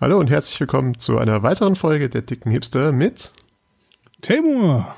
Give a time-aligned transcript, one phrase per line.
[0.00, 3.32] Hallo und herzlich willkommen zu einer weiteren Folge der dicken Hipster mit
[4.22, 4.94] Temur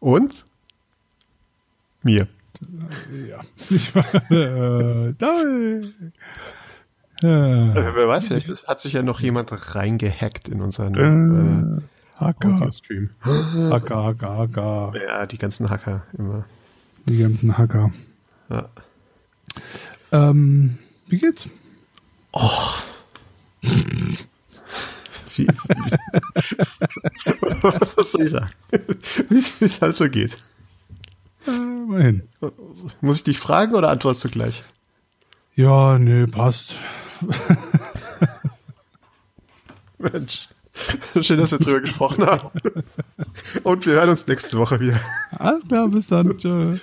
[0.00, 0.44] und
[2.02, 2.26] mir.
[3.28, 5.42] Ja, ich war äh, da.
[7.22, 11.82] Äh, wer weiß, vielleicht ist, hat sich ja noch jemand reingehackt in unseren äh, Äh,
[12.16, 13.10] Hacker, Stream.
[13.20, 14.92] Hacker, Hacker, Hacker.
[15.06, 16.44] Ja, die ganzen Hacker immer.
[17.06, 17.92] Die ganzen Hacker.
[18.48, 18.68] Ja.
[20.10, 21.48] Ähm, wie geht's?
[22.32, 22.81] Och.
[25.36, 25.46] Wie,
[27.96, 28.50] was soll ich sagen?
[29.28, 30.38] Wie es halt so geht.
[31.46, 32.22] Äh, mal hin.
[33.00, 34.62] Muss ich dich fragen oder antwortest du gleich?
[35.54, 36.74] Ja, nö, passt.
[39.98, 40.48] Mensch.
[41.20, 42.50] Schön, dass wir drüber gesprochen haben.
[43.62, 44.98] Und wir hören uns nächste Woche wieder.
[45.32, 46.38] Alles klar, bis dann.
[46.38, 46.78] Tschö.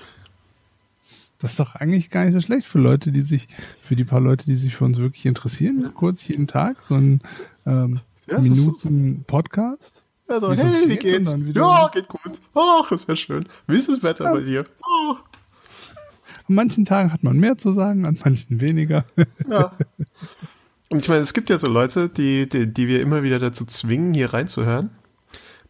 [1.39, 3.47] Das ist doch eigentlich gar nicht so schlecht für Leute, die sich,
[3.81, 5.91] für die paar Leute, die sich für uns wirklich interessieren.
[5.95, 7.21] Kurz jeden Tag so ein
[7.65, 10.03] ähm, Ja, das ist- Minuten Podcast.
[10.27, 11.33] Also, Wie hey, wie geht's?
[11.55, 12.39] Ja, geht gut.
[12.53, 13.43] Ach, ist ja schön.
[13.67, 14.63] Wie ist das Wetter bei dir?
[14.83, 15.15] Oh,
[16.47, 19.05] An manchen Tagen hat man mehr zu sagen, an manchen weniger.
[19.49, 19.71] ja.
[20.89, 23.65] Und ich meine, es gibt ja so Leute, die, die, die wir immer wieder dazu
[23.65, 24.91] zwingen, hier reinzuhören.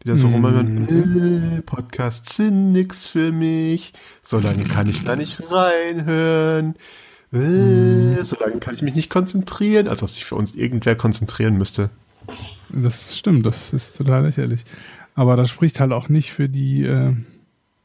[0.04, 0.34] Die da so Mm.
[0.34, 3.92] rumhören, äh, Podcasts sind nix für mich.
[4.24, 6.76] So lange kann ich da nicht reinhören.
[7.34, 11.58] Äh, so lange kann ich mich nicht konzentrieren, als ob sich für uns irgendwer konzentrieren
[11.58, 11.90] müsste.
[12.70, 14.64] Das stimmt, das ist total lächerlich.
[15.16, 17.14] Aber das spricht halt auch nicht für die, äh,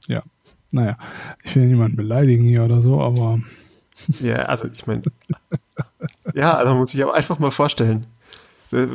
[0.06, 0.23] ja,
[0.70, 0.98] naja,
[1.42, 3.41] ich will niemanden beleidigen hier oder so, aber
[4.20, 5.03] Ja, also ich meine,
[6.34, 8.06] ja, also muss ich aber einfach mal vorstellen.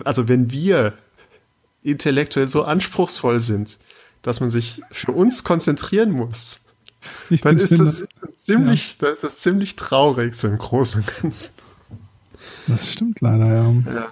[0.04, 0.94] Also wenn wir
[1.84, 3.80] intellektuell so anspruchsvoll sind,
[4.22, 6.62] dass man sich für uns konzentrieren muss,
[7.30, 11.54] ich dann ist das ziemlich, dann ist das ziemlich traurig so im Großen und Ganzen.
[12.68, 13.72] Das stimmt leider, ja.
[13.94, 14.08] Ja.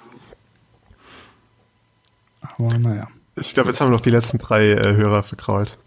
[2.58, 5.78] Aber naja, Ich glaube, jetzt haben wir noch die letzten drei äh, Hörer verkrault.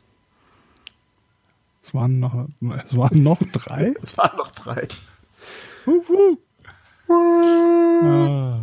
[1.82, 2.46] es waren noch,
[2.84, 3.94] es waren noch drei.
[4.02, 4.86] Es waren noch drei.
[5.86, 6.38] Hup, hup.
[7.12, 8.60] Ah,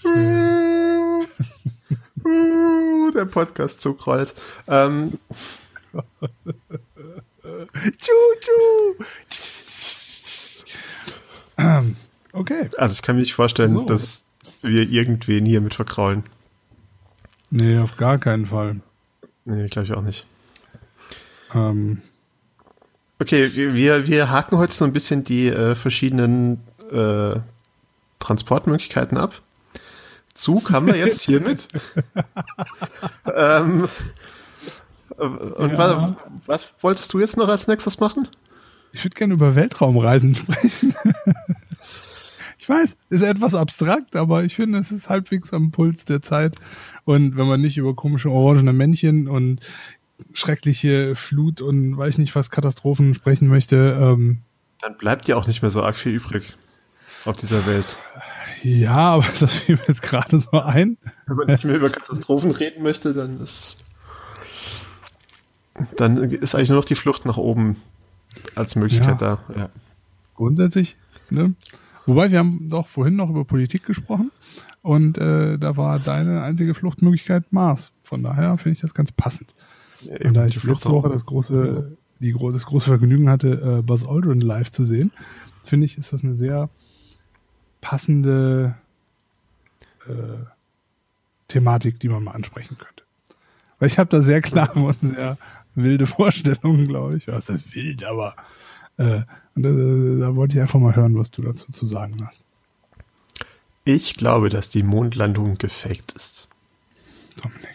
[0.00, 1.26] schön.
[2.24, 4.34] Uh, Der Podcast zugrollt.
[4.68, 5.18] Ähm,
[7.42, 9.04] Tschu, tschu.
[11.58, 11.96] Ähm,
[12.32, 12.68] okay.
[12.76, 13.84] also ich kann mir nicht vorstellen, So.
[13.84, 14.24] dass
[14.62, 16.22] wir irgendwen hier mit verkraulen.
[17.50, 18.76] Nee, auf gar keinen Fall.
[19.44, 20.26] Nee, glaube ich auch nicht.
[21.54, 22.02] Ähm,
[23.22, 23.74] Okay, wir,
[24.06, 26.58] wir, haken heute so ein bisschen die äh, verschiedenen
[26.90, 27.38] äh,
[28.18, 29.42] Transportmöglichkeiten ab.
[30.32, 31.68] Zug haben wir jetzt hiermit.
[33.34, 33.88] ähm,
[35.18, 35.78] äh, und Ja.
[35.78, 36.16] wa-
[36.46, 38.26] was wolltest du jetzt noch als nächstes machen?
[38.92, 40.94] Ich würde gerne über Weltraumreisen sprechen.
[42.70, 46.56] Ich weiß, ist etwas abstrakt, aber ich finde, es ist halbwegs am Puls der Zeit.
[47.04, 49.60] Und wenn man nicht über komische orangene Männchen und
[50.34, 54.38] schreckliche Flut und weiß ich nicht was Katastrophen sprechen möchte, ähm,
[54.82, 56.56] Dann bleibt ja auch nicht mehr so arg viel übrig
[57.24, 57.96] auf dieser Welt.
[58.62, 60.96] ja, aber das fiel mir jetzt gerade so ein.
[61.26, 63.78] Wenn man nicht mehr über Katastrophen reden möchte, dann ist
[65.96, 67.76] dann ist eigentlich nur noch die Flucht nach oben
[68.54, 69.36] als Möglichkeit Ja.
[69.46, 69.54] da.
[69.56, 69.68] Ja.
[70.34, 70.96] Grundsätzlich,
[71.30, 71.54] ne?
[72.10, 74.32] Wobei wir haben doch vorhin noch über Politik gesprochen
[74.82, 77.92] und äh, da war deine einzige Fluchtmöglichkeit Mars.
[78.02, 79.54] Von daher finde ich das ganz passend.
[80.24, 84.40] Und da ich letzte Woche das große, die, das große Vergnügen hatte, äh, Buzz Aldrin
[84.40, 85.12] live zu sehen,
[85.62, 86.68] finde ich, ist das eine sehr
[87.80, 88.74] passende
[90.08, 90.46] äh,
[91.46, 93.04] Thematik, die man mal ansprechen könnte.
[93.78, 95.38] Weil ich habe da sehr klare und sehr
[95.76, 97.26] wilde Vorstellungen, glaube ich.
[97.26, 98.34] Ja, es ist wild, aber
[98.96, 99.20] äh,
[99.54, 102.40] und, äh, da wollte ich einfach mal hören, was du dazu zu sagen hast.
[103.84, 106.48] Ich glaube, dass die Mondlandung gefaked ist.
[107.42, 107.68] Dominik.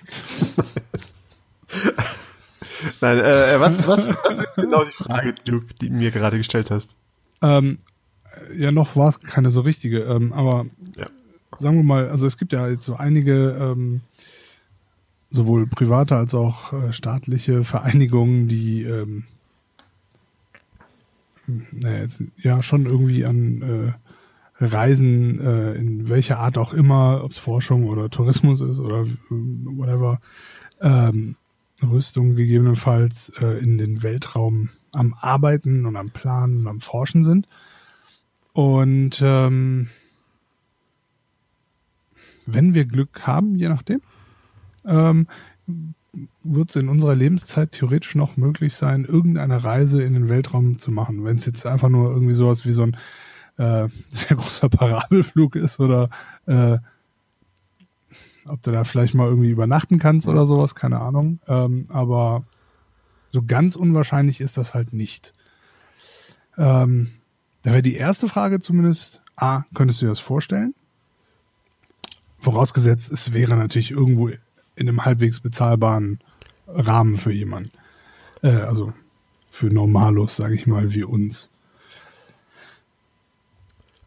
[3.01, 6.97] Nein, äh, was, was, was ist genau die Frage, die du mir gerade gestellt hast?
[7.41, 7.79] Ähm,
[8.55, 10.65] ja, noch war es keine so richtige, ähm, aber
[10.95, 11.07] Ja.
[11.57, 14.01] sagen wir mal, also es gibt ja jetzt so einige ähm,
[15.29, 19.23] sowohl private als auch äh, staatliche Vereinigungen, die ähm,
[21.47, 23.93] naja, jetzt, ja schon irgendwie an äh,
[24.63, 29.09] Reisen äh, in welcher Art auch immer, ob es Forschung oder Tourismus ist oder äh,
[29.29, 30.19] whatever,
[30.81, 31.35] ähm,
[31.83, 37.47] Rüstung gegebenenfalls äh, in den Weltraum am Arbeiten und am Planen und am Forschen sind.
[38.53, 39.89] Und ähm,
[42.45, 44.01] wenn wir Glück haben, je nachdem,
[44.85, 45.27] ähm,
[46.43, 50.91] wird es in unserer Lebenszeit theoretisch noch möglich sein, irgendeine Reise in den Weltraum zu
[50.91, 51.23] machen.
[51.23, 52.97] Wenn es jetzt einfach nur irgendwie sowas wie so ein
[53.57, 56.09] äh, sehr großer Parabelflug ist oder
[56.45, 56.77] äh,
[58.47, 61.39] ob du da vielleicht mal irgendwie übernachten kannst oder sowas, keine Ahnung.
[61.47, 62.43] Ähm, aber
[63.31, 65.33] so ganz unwahrscheinlich ist das halt nicht.
[66.57, 67.11] Ähm,
[67.63, 70.75] da wäre die erste Frage zumindest, A, könntest du dir das vorstellen?
[72.37, 74.29] Vorausgesetzt, es wäre natürlich irgendwo
[74.75, 76.19] in einem halbwegs bezahlbaren
[76.67, 77.71] Rahmen für jemanden.
[78.41, 78.93] Äh, also
[79.49, 81.49] für Normalos, sage ich mal, wie uns.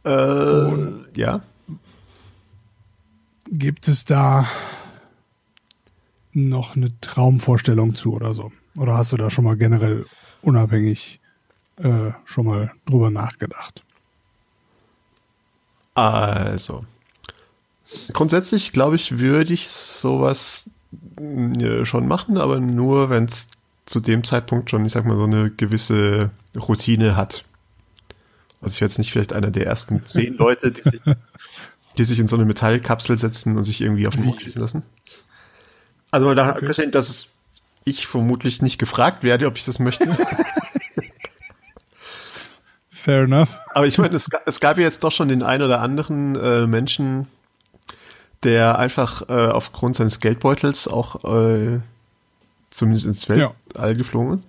[0.04, 0.70] Äh,
[1.16, 1.42] ja.
[3.50, 4.46] Gibt es da
[6.32, 8.52] noch eine Traumvorstellung zu oder so?
[8.76, 10.06] Oder hast du da schon mal generell
[10.42, 11.20] unabhängig
[11.76, 13.82] äh, schon mal drüber nachgedacht?
[15.94, 16.84] Also,
[18.12, 20.70] grundsätzlich glaube ich, würde ich sowas
[21.20, 23.48] äh, schon machen, aber nur, wenn es
[23.86, 27.44] zu dem Zeitpunkt schon, ich sag mal, so eine gewisse Routine hat.
[28.60, 31.00] Also ich werde jetzt nicht vielleicht einer der ersten zehn Leute, die sich,
[31.98, 34.82] die sich in so eine Metallkapsel setzen und sich irgendwie auf den Mond schießen lassen.
[36.10, 36.90] Also mal da okay.
[36.90, 37.28] dass
[37.84, 40.16] ich vermutlich nicht gefragt werde, ob ich das möchte.
[42.90, 43.48] Fair enough.
[43.74, 46.66] Aber ich meine, es, es, gab ja jetzt doch schon den einen oder anderen äh,
[46.66, 47.26] Menschen,
[48.44, 51.80] der einfach äh, aufgrund seines Geldbeutels auch äh,
[52.70, 53.92] zumindest ins Weltall ja.
[53.92, 54.46] geflogen ist.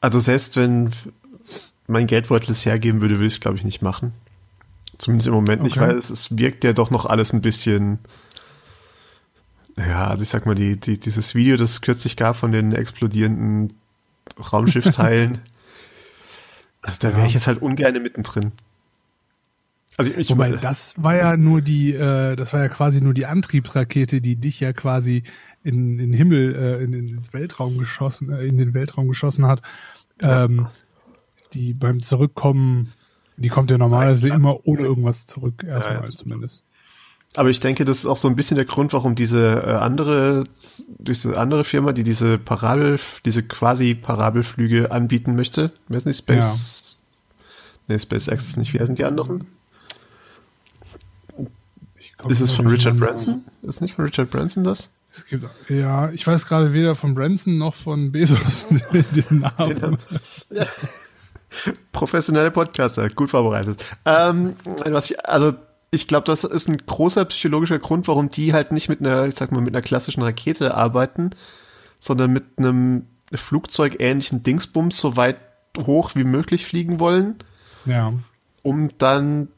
[0.00, 0.90] Also selbst wenn
[1.86, 4.12] mein Geldbeutel es hergeben würde, würde ich es, glaube ich, nicht machen.
[4.98, 5.64] Zumindest im Moment okay.
[5.64, 7.98] nicht, weil es, es wirkt ja doch noch alles ein bisschen
[9.88, 12.72] ja, also ich sag mal, die, die, dieses Video, das es kürzlich gab von den
[12.72, 13.72] explodierenden
[14.52, 15.40] Raumschiffteilen,
[16.82, 18.52] also da wäre ich jetzt halt ungern mittendrin.
[19.96, 23.12] Also ich, Wobei, meine, das war ja nur die, äh, das war ja quasi nur
[23.12, 25.24] die Antriebsrakete, die dich ja quasi
[25.62, 29.62] in, in den Himmel, äh, in, in Weltraum geschossen, äh, in den Weltraum geschossen hat.
[30.22, 30.68] Ähm,
[31.52, 32.92] die beim Zurückkommen,
[33.36, 36.64] die kommt ja normalerweise immer ohne irgendwas zurück, erstmal ja, zumindest.
[37.36, 40.44] Aber ich denke, das ist auch so ein bisschen der Grund, warum diese äh, andere,
[40.98, 45.72] diese andere Firma, die diese Parabel, diese quasi Parabelflüge anbieten möchte.
[45.88, 47.00] Wer ist nicht Space?
[47.88, 47.94] Ja.
[47.94, 48.72] Nee, SpaceX ist nicht.
[48.74, 49.46] Wer sind die anderen?
[52.28, 53.44] Ist es von Richard Branson?
[53.62, 54.90] Ist es nicht von Richard Branson das?
[55.28, 59.98] Gibt, ja, ich weiß gerade weder von Branson noch von Bezos den Namen.
[60.50, 60.66] Ja.
[61.90, 63.84] Professionelle Podcaster, gut vorbereitet.
[64.04, 64.54] Ähm,
[64.86, 65.52] was ich, also
[65.90, 69.34] ich glaube, das ist ein großer psychologischer Grund, warum die halt nicht mit einer, ich
[69.34, 71.30] sag mal, mit einer klassischen Rakete arbeiten,
[71.98, 75.38] sondern mit einem Flugzeugähnlichen Dingsbums so weit
[75.78, 77.36] hoch wie möglich fliegen wollen.
[77.84, 78.12] Ja.
[78.62, 79.48] Um dann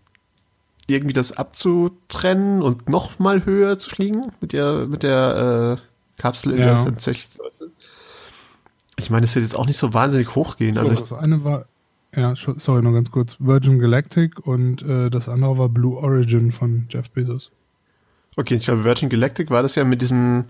[0.93, 6.53] irgendwie das abzutrennen und noch mal höher zu fliegen mit der, mit der äh, Kapsel
[6.53, 6.75] in ja.
[6.75, 7.39] der tatsächlich.
[8.97, 10.75] Ich meine, es wird jetzt auch nicht so wahnsinnig hochgehen.
[10.75, 11.67] So, also, also eine war
[12.15, 13.37] ja, sorry, noch ganz kurz.
[13.39, 17.51] Virgin Galactic und äh, das andere war Blue Origin von Jeff Bezos.
[18.37, 20.45] Okay, ich glaube, Virgin Galactic war das ja mit diesem,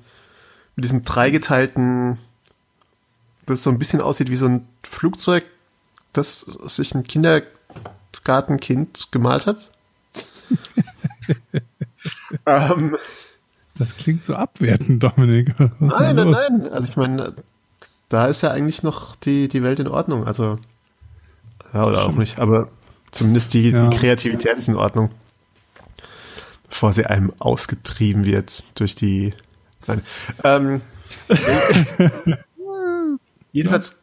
[0.74, 2.18] mit diesem dreigeteilten,
[3.46, 5.44] das so ein bisschen aussieht wie so ein Flugzeug,
[6.12, 9.70] das sich ein Kindergartenkind gemalt hat.
[12.46, 12.96] Ähm,
[13.76, 15.54] das klingt so abwertend, Dominik.
[15.58, 16.68] nein, nein, nein.
[16.70, 17.34] Also ich meine,
[18.08, 20.26] da ist ja eigentlich noch die, die Welt in Ordnung.
[20.26, 20.58] Also
[21.72, 22.40] ja, oder auch nicht.
[22.40, 22.68] Aber
[23.10, 23.88] zumindest die, ja.
[23.88, 25.10] die Kreativität ist in Ordnung.
[26.68, 29.34] Bevor sie einem ausgetrieben wird durch die.
[29.86, 30.02] Nein.
[30.44, 30.80] Ähm,
[33.52, 34.00] jedenfalls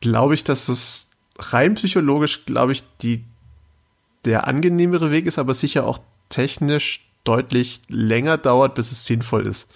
[0.00, 3.24] glaube ich, dass es rein psychologisch, glaube ich, die,
[4.24, 9.66] der angenehmere Weg ist, aber sicher auch technisch deutlich länger dauert, bis es sinnvoll ist.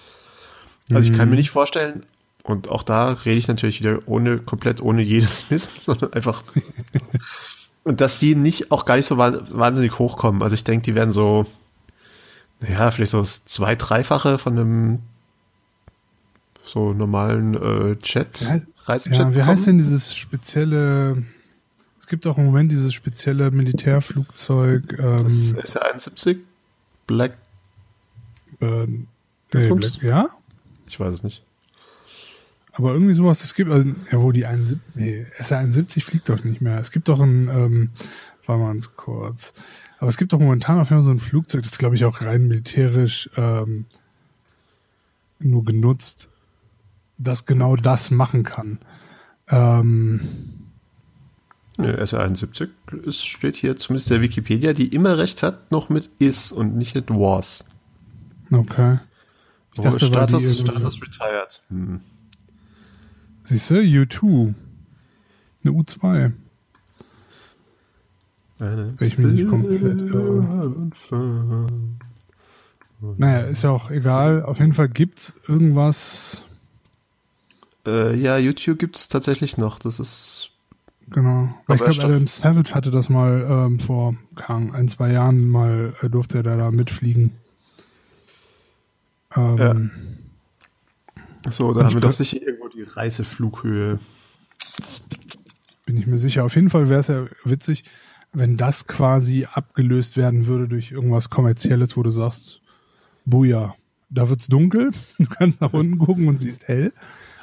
[0.91, 1.39] Also ich kann mir mhm.
[1.39, 2.05] nicht vorstellen,
[2.49, 6.43] und auch da rede ich natürlich wieder ohne, komplett ohne jedes Wissen, sondern einfach.
[7.85, 10.43] und dass die nicht, auch gar nicht so wahnsinnig hochkommen.
[10.43, 11.47] Also ich denke, die werden so,
[12.61, 14.99] naja, vielleicht so das zwei-, dreifache von einem
[16.65, 19.19] so normalen äh, Chat, ja, Reisechat.
[19.19, 21.25] Ja, wie heißt denn dieses spezielle,
[22.09, 24.99] gibt auch im Moment dieses spezielle Militärflugzeug.
[24.99, 26.39] Ähm, das SR-71?
[27.07, 27.39] Black.
[28.61, 30.29] Äh, nee, Black, ja?
[30.87, 31.43] Ich weiß es nicht.
[32.73, 36.61] Aber irgendwie sowas, es gibt, also, ja, wo die 71, nee, SR-71 fliegt doch nicht
[36.61, 36.81] mehr.
[36.81, 37.91] Es gibt doch ein, ähm,
[38.47, 39.53] war mal ganz kurz.
[39.99, 42.21] Aber es gibt doch momentan auf jeden Fall so ein Flugzeug, das glaube ich auch
[42.21, 43.87] rein militärisch ähm,
[45.41, 46.29] nur genutzt,
[47.19, 48.79] das genau das machen kann.
[49.49, 50.21] Ähm,
[51.79, 52.69] ja, SR-71
[53.07, 56.95] es steht hier zumindest der Wikipedia, die immer recht hat, noch mit is und nicht
[56.95, 57.69] mit was.
[58.51, 58.99] Okay.
[59.75, 61.63] Ich dachte, oh, Status, Status retired.
[61.69, 62.01] Hm.
[63.45, 64.55] Siehst du, U2.
[65.65, 66.33] Eine U2.
[68.59, 70.87] Eine ich mich nicht komplett irre.
[73.17, 74.43] Naja, ist ja auch egal.
[74.43, 76.43] Auf jeden Fall gibt's irgendwas.
[77.87, 79.79] Äh, ja, YouTube gibt es tatsächlich noch.
[79.79, 80.51] Das ist.
[81.11, 81.55] Genau.
[81.67, 84.15] Weil ich Aber glaube, Adam Savage hatte das mal ähm, vor
[84.47, 87.33] Ahnung, ein, zwei Jahren mal, äh, durfte er da, da mitfliegen.
[89.37, 89.91] Ähm,
[91.51, 93.99] So, da Ich haben wir doch sicher irgendwo die Reiseflughöhe.
[95.87, 96.45] Bin ich mir sicher.
[96.45, 97.85] Auf jeden Fall wäre es ja witzig,
[98.33, 102.61] wenn das quasi abgelöst werden würde durch irgendwas Kommerzielles, wo du sagst,
[103.25, 103.75] Buja,
[104.11, 106.93] da wird's dunkel, du kannst nach unten gucken und siehst hell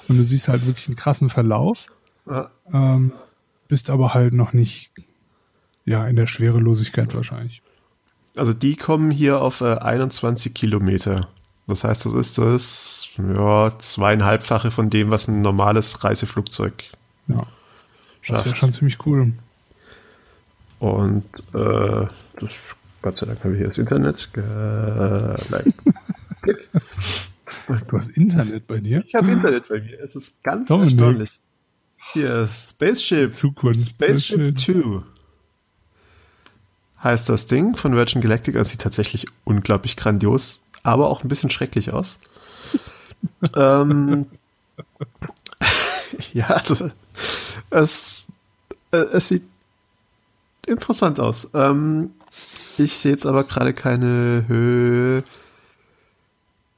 [0.07, 1.87] und du siehst halt wirklich einen krassen Verlauf,
[2.27, 3.11] Ah, ähm,
[3.67, 4.91] bist aber halt noch nicht
[5.85, 7.61] ja in der Schwerelosigkeit wahrscheinlich.
[8.35, 11.29] Also die kommen hier auf äh, 21 Kilometer.
[11.67, 16.83] Das heißt, das ist das ja, zweieinhalbfache von dem, was ein normales Reiseflugzeug
[17.27, 17.47] Ja,
[18.27, 18.57] das wäre schafft.
[18.57, 19.31] schon ziemlich cool.
[20.79, 22.05] Und äh,
[22.39, 22.53] das,
[23.01, 24.29] Gott sei Dank haben wir hier das Internet.
[26.41, 26.69] Klick.
[27.87, 29.03] Du hast Internet bei dir?
[29.05, 29.99] ich habe Internet bei mir.
[30.03, 30.91] Es ist ganz Dominik.
[30.93, 31.39] erstaunlich.
[32.13, 33.35] Hier, Spaceship.
[33.35, 33.89] Zukunft.
[33.89, 35.03] Spaceship Sehr 2
[37.03, 38.55] heißt das Ding von Virgin Galactic.
[38.55, 42.19] Das sieht tatsächlich unglaublich grandios, aber auch ein bisschen schrecklich aus.
[43.55, 44.25] ähm,
[46.33, 46.89] ja, also
[47.69, 48.25] es,
[48.91, 49.43] äh, es sieht
[50.65, 51.49] interessant aus.
[51.53, 52.11] Ähm,
[52.77, 55.23] ich sehe jetzt aber gerade keine Höhe.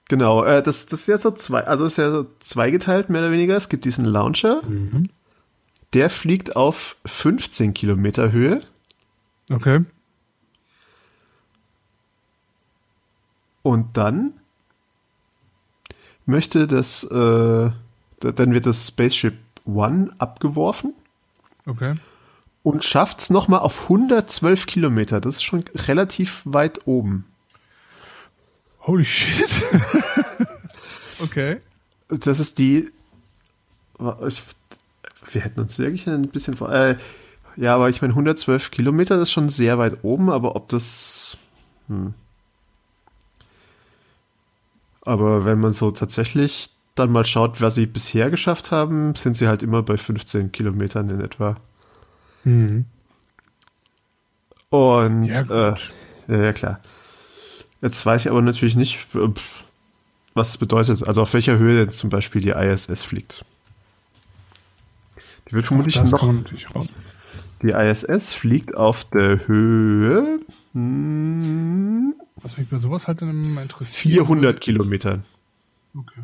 [0.10, 3.32] Genau, äh, das, das ist ja so zwei, also ist ja so zweigeteilt, mehr oder
[3.32, 3.56] weniger.
[3.56, 5.10] Es gibt diesen Launcher, Mhm.
[5.98, 8.62] Der fliegt auf 15 Kilometer Höhe.
[9.52, 9.84] Okay.
[13.64, 14.34] Und dann
[16.28, 20.94] möchte das, äh, da- dann wird das Spaceship One abgeworfen
[21.66, 21.96] Okay.
[22.62, 25.20] und schafft es nochmal auf 112 Kilometer.
[25.20, 27.26] Das ist schon relativ weit oben.
[28.82, 29.52] Holy shit.
[31.20, 31.58] okay.
[32.08, 32.92] Das ist die.
[34.28, 34.44] Ich,
[35.34, 36.72] wir hätten uns wirklich ein bisschen vor.
[36.72, 36.98] Äh,
[37.56, 41.38] ja, aber ich meine, 112 Kilometer ist schon sehr weit oben, aber ob das.
[41.88, 42.14] Hm.
[45.02, 49.48] Aber wenn man so tatsächlich dann mal schaut, was sie bisher geschafft haben, sind sie
[49.48, 51.56] halt immer bei 15 Kilometern in etwa.
[52.44, 52.86] Mhm.
[54.70, 55.76] Und Ja,
[56.28, 56.82] äh, ja, klar.
[57.82, 59.08] Jetzt weiß ich aber natürlich nicht,
[60.34, 61.08] was es bedeutet.
[61.08, 63.46] Also auf welcher Höhe denn zum Beispiel die ISS fliegt.
[65.50, 66.34] Die wird vermutlich noch.
[67.62, 70.40] Die ISS fliegt auf der Höhe
[70.74, 72.14] hm,
[72.44, 74.14] Was mich bei sowas halt dann immer interessiert.
[74.14, 75.24] 400 Kilometern.
[75.96, 76.22] Okay.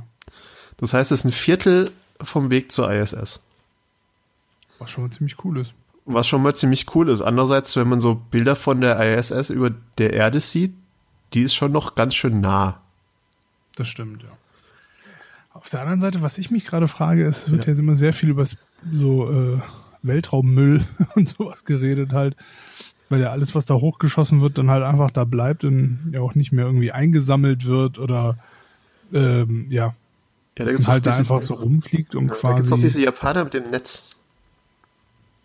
[0.78, 3.40] Das heißt, es ist ein Viertel vom Weg zur ISS.
[4.78, 5.74] Was schon mal ziemlich cool ist.
[6.06, 7.22] Was schon mal ziemlich cool ist.
[7.22, 10.74] Andererseits, wenn man so Bilder von der ISS über der Erde sieht,
[11.34, 12.80] die ist schon noch ganz schön nah.
[13.76, 14.30] Das stimmt, ja.
[15.54, 17.74] Auf der anderen Seite, was ich mich gerade frage, ist, es wird Ja.
[17.74, 18.44] ja, immer sehr viel über
[18.92, 19.60] so äh,
[20.02, 20.84] Weltraummüll
[21.16, 22.36] und sowas geredet halt,
[23.10, 26.36] weil ja alles, was da hochgeschossen wird, dann halt einfach da bleibt und ja auch
[26.36, 28.38] nicht mehr irgendwie eingesammelt wird oder
[29.14, 29.94] ähm, ja,
[30.58, 32.84] Ja, da und halt da einfach so rumfliegt und Da gibt es doch quasi.
[32.84, 34.08] diese Japaner mit dem Netz.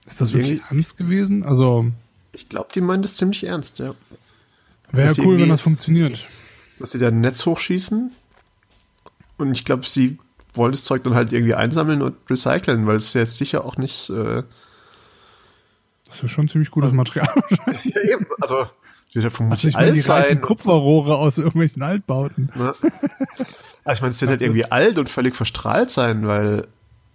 [0.06, 1.42] Ist das wirklich ernst gewesen?
[1.42, 1.86] Also
[2.32, 3.94] Ich glaube, die meinen das ziemlich ernst, ja.
[4.90, 6.26] wäre ja cool, wenn das funktioniert.
[6.78, 8.10] Dass sie da ein Netz hochschießen.
[9.36, 10.18] Und ich glaube, sie
[10.54, 13.76] wollen das Zeug dann halt irgendwie einsammeln und recyceln, weil es ja jetzt sicher auch
[13.76, 14.10] nicht.
[14.10, 14.42] Äh,
[16.08, 17.28] Das ist schon ziemlich gutes Material.
[17.84, 18.26] ja, eben.
[18.40, 18.68] Also, wird
[19.14, 20.40] ja Also vermutlich ich meine, die alt reißen sein.
[20.42, 22.50] Kupferrohre aus irgendwelchen Altbauten.
[22.54, 22.72] Ne?
[23.84, 26.66] Also, ich meine, es wird halt irgendwie alt und völlig verstrahlt sein, weil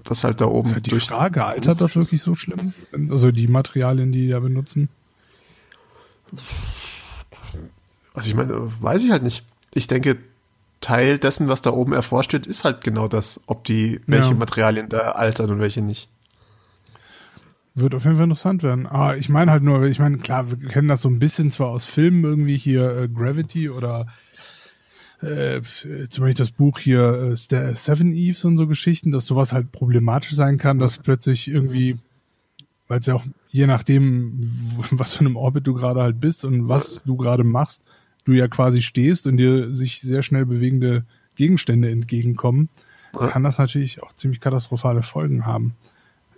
[0.04, 1.00] das halt da oben Das ist halt die.
[1.00, 2.74] Frage, altert das wirklich so schlimm?
[3.10, 4.90] Also die Materialien, die die da benutzen?
[8.14, 9.44] Also, ich meine, weiß ich halt nicht.
[9.74, 10.18] Ich denke,
[10.84, 14.36] Teil dessen, was da oben erforscht wird, ist halt genau das, ob die, welche Ja.
[14.36, 16.10] Materialien da altern und welche nicht.
[17.76, 18.86] Wird auf jeden Fall interessant werden.
[18.86, 21.70] Ah, ich meine halt nur, ich meine, klar, wir kennen das so ein bisschen zwar
[21.70, 24.06] aus Filmen irgendwie hier äh, Gravity oder
[25.22, 25.62] äh,
[26.10, 27.36] zum Beispiel das Buch hier äh,
[27.76, 31.98] Seven Eves und so Geschichten, dass sowas halt problematisch sein kann, dass plötzlich irgendwie,
[32.88, 34.52] weil es ja auch je nachdem,
[34.92, 37.86] was für einem Orbit du gerade halt bist und was du gerade machst,
[38.26, 42.70] du ja quasi stehst und dir sich sehr schnell bewegende Gegenstände entgegenkommen,
[43.20, 43.28] Ja.
[43.28, 45.74] kann das natürlich auch ziemlich katastrophale Folgen haben.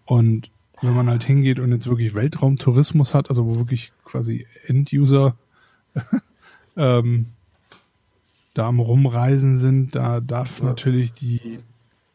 [0.05, 0.49] Und
[0.81, 5.35] wenn man halt hingeht und jetzt wirklich Weltraumtourismus hat, also wo wirklich quasi End-User
[6.77, 7.27] ähm,
[8.53, 11.57] da am Rumreisen sind, da darf natürlich die,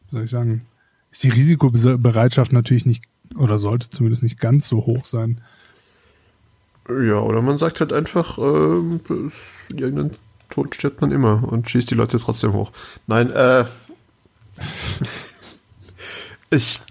[0.09, 0.65] soll ich sagen,
[1.11, 3.03] ist die Risikobereitschaft natürlich nicht
[3.35, 5.41] oder sollte zumindest nicht ganz so hoch sein.
[6.99, 8.99] Ja, oder man sagt halt einfach, ähm,
[9.69, 10.11] irgendein
[10.49, 12.71] tot stirbt man immer und schießt die Leute trotzdem hoch.
[13.07, 13.65] Nein, äh,
[16.49, 16.81] ich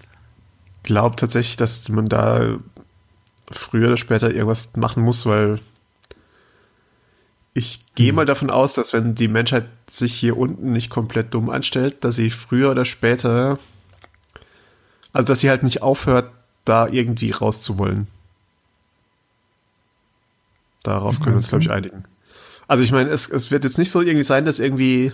[0.83, 2.57] glaube tatsächlich, dass man da
[3.51, 5.59] früher oder später irgendwas machen muss, weil
[7.53, 8.15] ich gehe hm.
[8.15, 12.15] mal davon aus, dass wenn die Menschheit sich hier unten nicht komplett dumm anstellt, dass
[12.15, 13.59] sie früher oder später,
[15.11, 16.31] also dass sie halt nicht aufhört,
[16.65, 18.07] da irgendwie rauszuwollen.
[20.83, 22.05] Darauf können wir uns, glaube ich, einigen.
[22.67, 25.11] Also ich meine, es, es wird jetzt nicht so irgendwie sein, dass irgendwie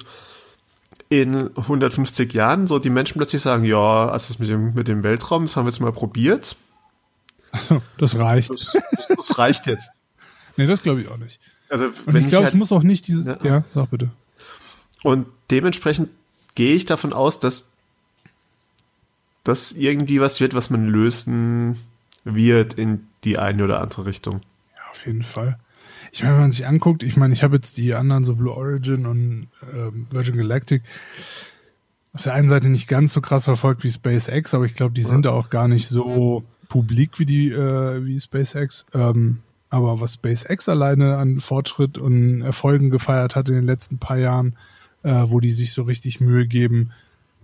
[1.09, 5.03] in 150 Jahren so die Menschen plötzlich sagen, ja, also das mit dem, mit dem
[5.03, 6.55] Weltraum, das haben wir jetzt mal probiert.
[7.97, 8.50] Das reicht.
[8.50, 9.89] Das, das reicht jetzt.
[10.57, 11.39] nee, das glaube ich auch nicht.
[11.69, 13.39] Also, Und ich glaube, halt, es muss auch nicht diese.
[13.41, 13.45] Ja.
[13.45, 14.09] ja, sag bitte.
[15.03, 16.09] Und dementsprechend
[16.55, 17.69] gehe ich davon aus, dass
[19.43, 21.79] das irgendwie was wird, was man lösen
[22.24, 24.41] wird in die eine oder andere Richtung.
[24.89, 25.58] Auf jeden Fall.
[26.12, 28.53] Ich meine, wenn man sich anguckt, ich meine, ich habe jetzt die anderen, so Blue
[28.53, 30.84] Origin und ähm, Virgin Galactic,
[32.13, 35.03] auf der einen Seite nicht ganz so krass verfolgt wie SpaceX, aber ich glaube, die
[35.03, 38.86] sind da auch gar nicht so publik wie die äh, wie SpaceX.
[38.94, 39.39] Ähm,
[39.70, 44.56] aber was SpaceX alleine an Fortschritt und Erfolgen gefeiert hat in den letzten paar Jahren,
[45.03, 46.91] äh, wo die sich so richtig Mühe geben,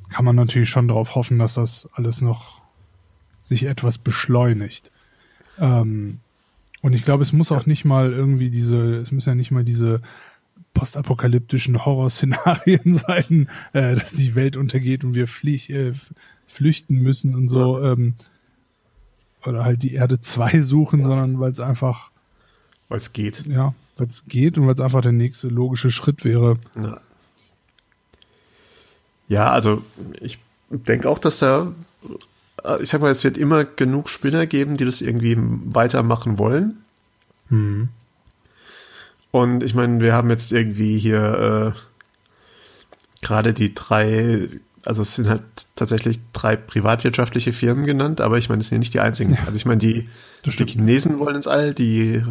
[0.10, 2.62] kann man natürlich schon darauf hoffen, dass das alles noch
[3.42, 4.92] sich etwas beschleunigt.
[5.60, 6.20] Ähm,
[6.84, 9.64] und ich glaube, es muss auch nicht mal irgendwie diese, es müssen ja nicht mal
[9.64, 10.02] diese
[10.74, 15.94] postapokalyptischen Horrorszenarien sein, äh, dass die Welt untergeht und wir flieh, äh,
[16.46, 17.82] flüchten müssen und so.
[17.82, 18.16] Ähm,
[19.46, 21.06] oder halt die Erde 2 suchen, ja.
[21.06, 22.12] sondern weil es einfach
[22.90, 23.46] weil es geht.
[23.48, 26.58] Ja, weil es geht und weil es einfach der nächste logische Schritt wäre.
[26.76, 27.02] Ja,
[29.30, 29.84] ja also
[30.20, 30.38] ich
[30.70, 31.72] denke auch, dass da,
[32.82, 36.84] ich sag mal, es wird immer genug Spinner geben, die das irgendwie weitermachen wollen.
[37.50, 37.90] Mhm.
[39.32, 44.50] Und ich meine, wir haben jetzt irgendwie hier äh, gerade die drei
[44.86, 45.44] also es sind halt
[45.76, 49.34] tatsächlich drei privatwirtschaftliche Firmen genannt, aber ich meine, das sind ja nicht die einzigen.
[49.34, 50.10] Ja, also ich meine, die,
[50.46, 52.24] die Chinesen wollen ins All, die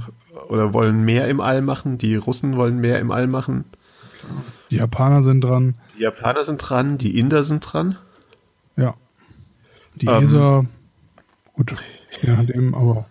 [0.49, 3.65] oder wollen mehr im All machen, die Russen wollen mehr im All machen.
[4.71, 5.75] Die Japaner sind dran.
[5.99, 7.97] Die Japaner sind dran, die Inder sind dran.
[8.77, 8.95] Ja.
[9.97, 10.67] Die ähm, ESA,
[11.55, 11.75] gut,
[12.21, 13.07] je nachdem, aber.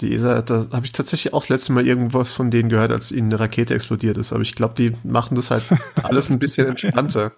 [0.00, 3.10] Die ESA, da habe ich tatsächlich auch das letzte Mal irgendwas von denen gehört, als
[3.10, 4.32] ihnen eine Rakete explodiert ist.
[4.32, 5.64] Aber ich glaube, die machen das halt
[6.02, 7.32] alles ein bisschen entspannter.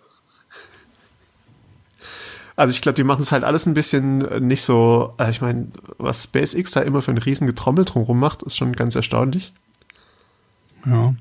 [2.56, 5.40] Also ich glaube, die machen es halt alles ein bisschen äh, nicht so, also ich
[5.40, 9.52] meine, was SpaceX da immer für einen riesen Getrommel drumherum macht, ist schon ganz erstaunlich.
[10.84, 11.14] Ja.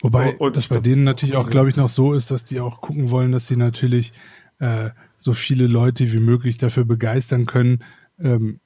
[0.00, 2.58] Wobei oh, und das bei denen natürlich auch, glaube ich, noch so ist, dass die
[2.58, 4.14] auch gucken wollen, dass sie natürlich
[4.62, 7.82] äh, so viele Leute wie möglich dafür begeistern können,
[8.20, 8.60] ähm,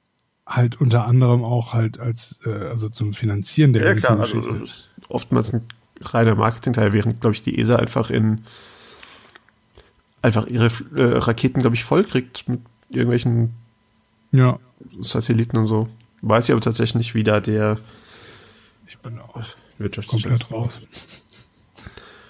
[0.45, 4.59] halt unter anderem auch halt als, äh, also zum Finanzieren der ja, ganzen klar, Geschichte.
[4.59, 5.63] Also oftmals ein
[6.01, 8.43] reiner Marketingteil, während, glaube ich, die ESA einfach in
[10.21, 13.53] einfach ihre äh, Raketen, glaube ich, voll kriegt mit irgendwelchen
[14.31, 14.59] ja.
[15.01, 15.89] Satelliten und so.
[16.21, 17.79] Weiß ich aber tatsächlich nicht, wie da der
[18.87, 19.41] ich bin auch
[20.07, 20.79] komplett raus.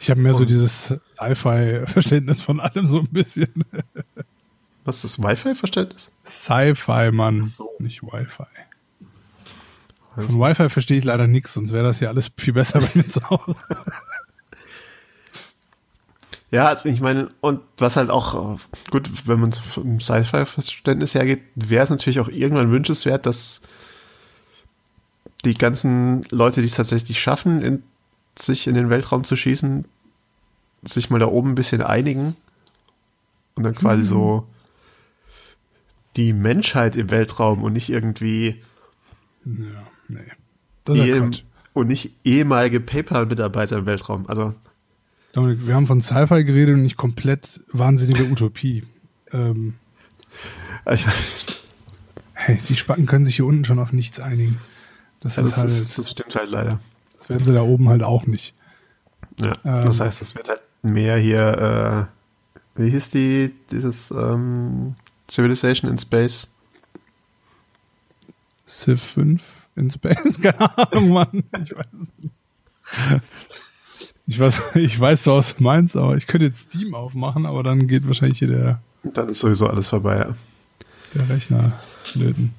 [0.07, 3.49] Ich habe mehr und so dieses Sci-Fi-Verständnis von allem so ein bisschen.
[4.85, 6.13] Was ist das Wi-Fi-Verständnis?
[6.25, 7.43] Sci-Fi, Mann.
[7.43, 7.71] So.
[7.79, 8.45] Nicht Wi-Fi.
[10.15, 13.05] Von Wi-Fi verstehe ich leider nichts, sonst wäre das hier alles viel besser bei mir
[13.05, 13.55] zu Hause.
[16.51, 18.57] Ja, also ich meine, und was halt auch,
[18.89, 23.61] gut, wenn man vom Sci-Fi-Verständnis hergeht, wäre es natürlich auch irgendwann wünschenswert, dass
[25.43, 27.83] die ganzen Leute, die es tatsächlich schaffen, in,
[28.39, 29.83] sich in den Weltraum zu schießen,
[30.83, 32.35] sich mal da oben ein bisschen einigen
[33.55, 34.05] und dann quasi mhm.
[34.05, 34.47] so
[36.15, 38.61] die Menschheit im Weltraum und nicht irgendwie
[39.45, 40.19] ja, nee.
[40.83, 41.29] Das ist ja
[41.73, 44.27] und nicht ehemalige PayPal-Mitarbeiter im Weltraum.
[44.27, 44.55] Also
[45.33, 48.83] Dominik, wir haben von Sci-Fi geredet und nicht komplett wahnsinnige Utopie.
[49.31, 49.75] ähm,
[52.33, 54.59] hey, die Spacken können sich hier unten schon auf nichts einigen.
[55.19, 56.79] Das, ja, das, halt, ist, das stimmt halt leider.
[57.17, 58.55] Das werden sie da oben halt auch nicht.
[59.39, 62.09] Ja, ähm, das heißt, es wird halt mehr hier,
[62.75, 64.95] äh, wie hieß die, dieses ähm,
[65.29, 66.47] Civilization in Space?
[68.67, 70.39] Civ 5 in Space?
[70.41, 71.43] Keine Ahnung, Mann.
[71.63, 72.35] Ich weiß es nicht.
[74.27, 77.63] Ich weiß, ich weiß so was du meinst, aber ich könnte jetzt Steam aufmachen, aber
[77.63, 78.81] dann geht wahrscheinlich hier der.
[79.03, 80.35] Dann ist sowieso alles vorbei, ja.
[81.13, 81.79] Der Rechner
[82.13, 82.53] löten.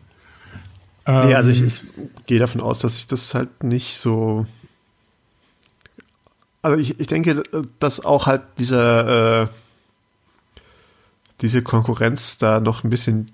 [1.07, 1.83] Nee, also ich, ähm, ich
[2.27, 4.47] gehe davon aus, dass ich das halt nicht so.
[6.63, 7.43] Also ich, ich denke,
[7.79, 9.49] dass auch halt dieser äh,
[11.41, 13.27] diese Konkurrenz da noch ein bisschen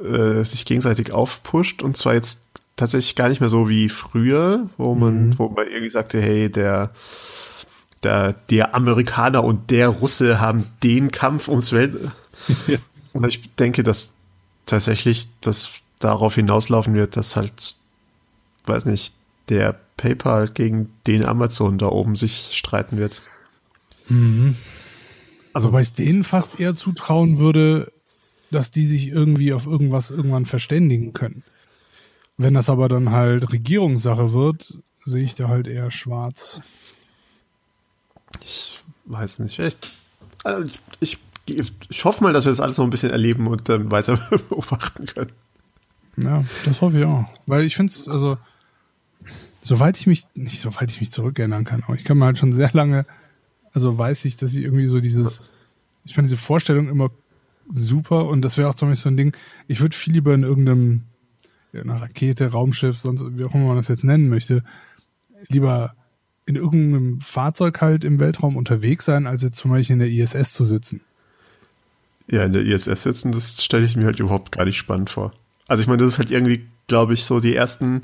[0.00, 2.42] äh, sich gegenseitig aufpusht und zwar jetzt
[2.76, 5.38] tatsächlich gar nicht mehr so wie früher, wo man, mhm.
[5.38, 6.92] wo man irgendwie sagte, hey, der
[8.02, 12.12] der, der Amerikaner und der Russe haben den Kampf ums Welt.
[13.12, 14.10] und ich denke, dass
[14.66, 17.74] tatsächlich das darauf hinauslaufen wird, dass halt,
[18.66, 19.14] weiß nicht,
[19.48, 23.22] der PayPal gegen den Amazon da oben sich streiten wird.
[24.08, 24.56] Mhm.
[25.52, 27.92] Also, weil ich denen fast eher zutrauen würde,
[28.50, 31.42] dass die sich irgendwie auf irgendwas irgendwann verständigen können.
[32.36, 36.60] Wenn das aber dann halt Regierungssache wird, sehe ich da halt eher schwarz.
[38.44, 39.58] Ich weiß nicht.
[39.58, 39.76] Ich,
[40.44, 40.68] also
[41.00, 43.90] ich, ich, ich, hoffe mal, dass wir das alles noch ein bisschen erleben und ähm,
[43.90, 44.16] weiter
[44.48, 45.32] beobachten können.
[46.18, 47.24] Ja, das hoffe ich auch.
[47.46, 48.36] Weil ich finde es, also,
[49.66, 52.52] soweit ich mich, nicht soweit ich mich zurückerinnern kann, aber ich kann mir halt schon
[52.52, 53.04] sehr lange,
[53.72, 55.42] also weiß ich, dass ich irgendwie so dieses,
[56.04, 57.10] ich fand diese Vorstellung immer
[57.68, 60.44] super und das wäre auch zum Beispiel so ein Ding, ich würde viel lieber in
[60.44, 61.02] irgendeinem,
[61.72, 64.62] in einer Rakete, Raumschiff, sonst wie auch immer man das jetzt nennen möchte,
[65.48, 65.94] lieber
[66.46, 70.54] in irgendeinem Fahrzeug halt im Weltraum unterwegs sein, als jetzt zum Beispiel in der ISS
[70.54, 71.00] zu sitzen.
[72.30, 75.32] Ja, in der ISS sitzen, das stelle ich mir halt überhaupt gar nicht spannend vor.
[75.66, 78.02] Also ich meine, das ist halt irgendwie, glaube ich, so die ersten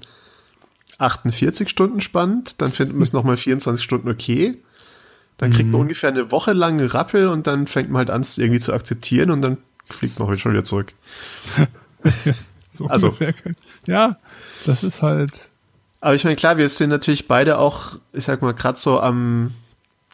[1.03, 4.59] 48 Stunden spannend, dann finden wir es nochmal 24 Stunden okay.
[5.39, 5.83] Dann kriegt man mhm.
[5.83, 9.31] ungefähr eine Woche lang Rappel und dann fängt man halt an, es irgendwie zu akzeptieren
[9.31, 10.93] und dann fliegt man schon wieder zurück.
[12.75, 13.17] so also,
[13.87, 14.19] ja,
[14.65, 15.53] das ist halt
[16.03, 19.55] aber ich meine, klar, wir sind natürlich beide auch, ich sag mal, gerade so am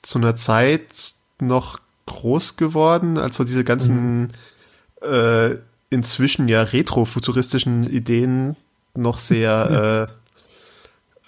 [0.02, 5.10] zu einer Zeit noch groß geworden, also diese ganzen mhm.
[5.10, 5.56] äh,
[5.88, 8.54] inzwischen ja retrofuturistischen Ideen
[8.94, 10.08] noch sehr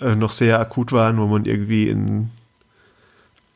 [0.01, 2.31] äh, äh, noch sehr akut waren, wo man irgendwie in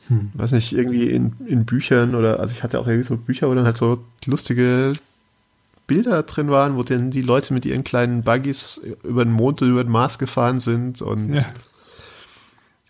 [0.09, 0.31] hm.
[0.35, 3.55] weiß nicht, irgendwie in, in Büchern oder also ich hatte auch irgendwie so Bücher, wo
[3.55, 4.93] dann halt so lustige
[5.87, 9.71] Bilder drin waren, wo dann die Leute mit ihren kleinen Buggies über den Mond und
[9.71, 11.45] über den Mars gefahren sind und ja.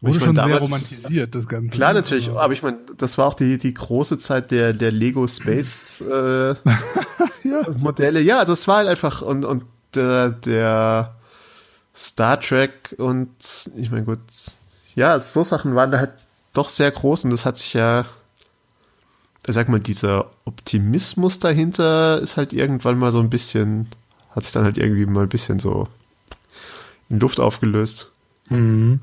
[0.01, 1.71] Wurde schon damals, sehr romantisiert, das Ganze.
[1.71, 5.27] Klar, natürlich, aber ich meine, das war auch die, die große Zeit der, der Lego
[5.27, 6.49] Space äh,
[7.45, 7.67] ja.
[7.79, 8.21] Modelle.
[8.21, 9.65] Ja, also es war halt einfach und, und
[9.95, 11.15] der, der
[11.95, 14.19] Star Trek und ich meine, gut,
[14.95, 16.13] ja, so Sachen waren da halt
[16.53, 18.07] doch sehr groß und das hat sich ja
[19.53, 23.89] sag mal, dieser Optimismus dahinter ist halt irgendwann mal so ein bisschen,
[24.31, 25.89] hat sich dann halt irgendwie mal ein bisschen so
[27.11, 28.11] in Luft aufgelöst.
[28.49, 29.01] Mhm.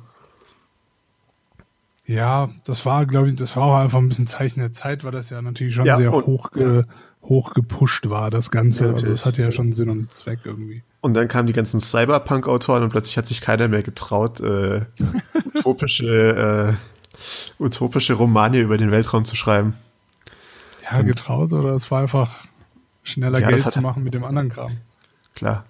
[2.08, 5.12] Ja, das war, glaube ich, das war auch einfach ein bisschen Zeichen der Zeit, weil
[5.12, 6.84] das ja natürlich schon ja, sehr hoch, ge,
[7.24, 8.86] hoch gepusht war, das Ganze.
[8.86, 10.84] Ja, also es hatte ja schon Sinn und Zweck irgendwie.
[11.02, 14.86] Und dann kamen die ganzen Cyberpunk-Autoren und plötzlich hat sich keiner mehr getraut, äh,
[15.56, 16.78] utopische,
[17.60, 19.76] äh, utopische Romane über den Weltraum zu schreiben.
[20.92, 22.30] Ja, getraut oder es war einfach
[23.04, 24.78] schneller ja, Geld zu machen mit dem anderen Kram.
[25.36, 25.66] Klar.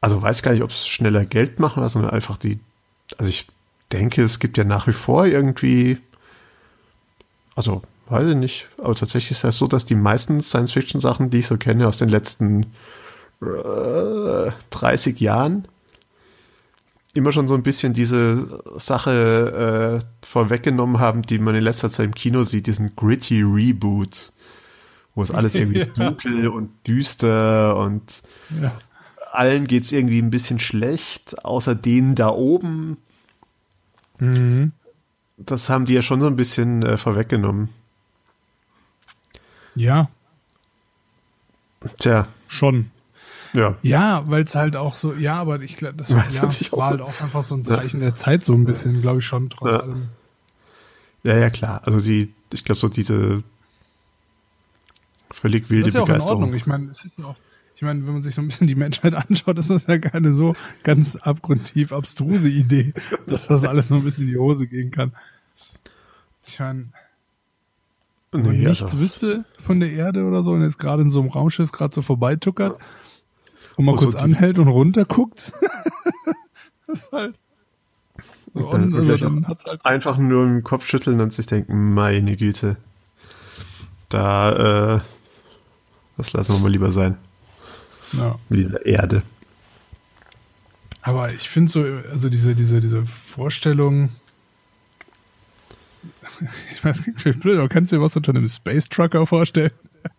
[0.00, 2.58] Also weiß gar nicht, ob es schneller Geld machen war, sondern einfach die.
[3.18, 3.46] Also ich
[3.92, 5.98] denke, es gibt ja nach wie vor irgendwie.
[7.54, 11.46] Also weiß ich nicht, aber tatsächlich ist das so, dass die meisten Science-Fiction-Sachen, die ich
[11.46, 12.66] so kenne aus den letzten
[13.42, 15.66] äh, 30 Jahren,
[17.14, 22.06] immer schon so ein bisschen diese Sache äh, vorweggenommen haben, die man in letzter Zeit
[22.06, 24.32] im Kino sieht, diesen gritty Reboot,
[25.14, 26.10] wo es alles irgendwie ja.
[26.10, 28.22] dunkel und düster und
[28.60, 28.76] ja.
[29.32, 32.98] allen geht es irgendwie ein bisschen schlecht, außer denen da oben.
[34.18, 34.72] Mhm.
[35.38, 37.70] Das haben die ja schon so ein bisschen äh, vorweggenommen.
[39.76, 40.08] Ja.
[41.98, 42.26] Tja.
[42.48, 42.90] Schon.
[43.52, 47.00] Ja, ja weil es halt auch so, ja, aber ich glaube, das, ja, war halt
[47.00, 48.08] auch einfach so ein Zeichen ja.
[48.08, 49.80] der Zeit, so ein bisschen, glaube ich schon, trotz ja.
[49.80, 50.08] allem.
[51.22, 51.82] Ja, ja, klar.
[51.84, 53.42] Also die, ich glaube, so diese
[55.30, 56.54] völlig wilde das ist ja auch in Ordnung.
[56.54, 57.36] Ich meine, es ist ja auch,
[57.74, 60.34] ich meine, wenn man sich so ein bisschen die Menschheit anschaut, ist das ja keine
[60.34, 62.92] so ganz abgrundtief abstruse Idee,
[63.26, 65.12] dass das alles so ein bisschen in die Hose gehen kann.
[66.46, 66.90] Ich meine,
[68.36, 68.98] nee, nichts also.
[69.00, 72.02] wüsste von der Erde oder so und jetzt gerade in so einem Raumschiff gerade so
[72.02, 72.78] vorbeituckert,
[73.76, 75.52] und mal kurz so anhält und runterguckt.
[76.86, 77.38] das ist halt.
[78.54, 82.36] So dann, also dann hat's halt einfach nur im Kopf schütteln und sich denken, meine
[82.36, 82.78] Güte.
[84.08, 85.00] Da, äh,
[86.16, 87.18] das lassen wir mal lieber sein.
[88.12, 88.36] Ja.
[88.48, 89.22] Mit dieser Erde.
[91.02, 94.08] Aber ich finde so, also diese, diese, diese Vorstellung,
[96.72, 99.72] ich weiß, klingt blöd, aber kannst du dir was unter einem Space Trucker vorstellen?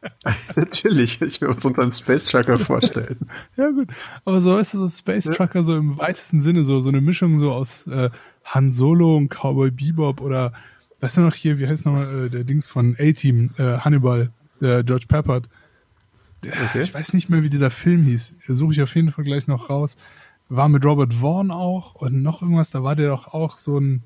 [0.56, 3.18] Natürlich, ich mir was unter einem Space Trucker vorstellen.
[3.58, 3.90] ja, gut.
[4.26, 5.64] Aber so ist das Space Trucker ja.
[5.64, 8.10] so im weitesten Sinne, so, so eine Mischung so aus äh,
[8.46, 10.54] Han Solo und Cowboy Bebop oder,
[11.00, 14.84] weißt du noch hier, wie heißt nochmal äh, der Dings von A-Team, äh, Hannibal, äh,
[14.84, 15.50] George Peppard.
[16.46, 16.82] Okay.
[16.82, 18.38] Ich weiß nicht mehr, wie dieser Film hieß.
[18.48, 19.98] Suche ich auf jeden Fall gleich noch raus.
[20.50, 24.04] War mit Robert Vaughn auch und noch irgendwas, da war der doch auch so ein,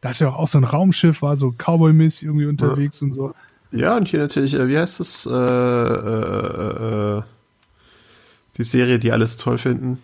[0.00, 3.06] Da hatte er auch so ein Raumschiff, war so Cowboy-mäßig irgendwie unterwegs ja.
[3.06, 3.34] und so.
[3.72, 5.26] Ja, und hier natürlich, äh, wie heißt das?
[5.26, 7.22] Äh, äh, äh,
[8.56, 10.02] die Serie, die alles toll finden.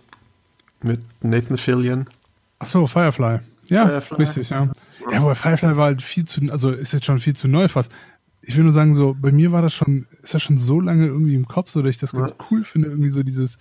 [0.82, 2.09] Mit Nathan Fillion.
[2.59, 3.40] Ach so, Firefly.
[3.68, 4.16] Ja, Firefly.
[4.18, 4.70] richtig, ja.
[5.11, 7.90] Ja, aber Firefly war halt viel zu, also ist jetzt schon viel zu neu fast.
[8.42, 11.06] Ich will nur sagen, so, bei mir war das schon, ist das schon so lange
[11.06, 12.37] irgendwie im Kopf, so dass ich das ganz ja.
[12.50, 13.59] cool finde, irgendwie so dieses,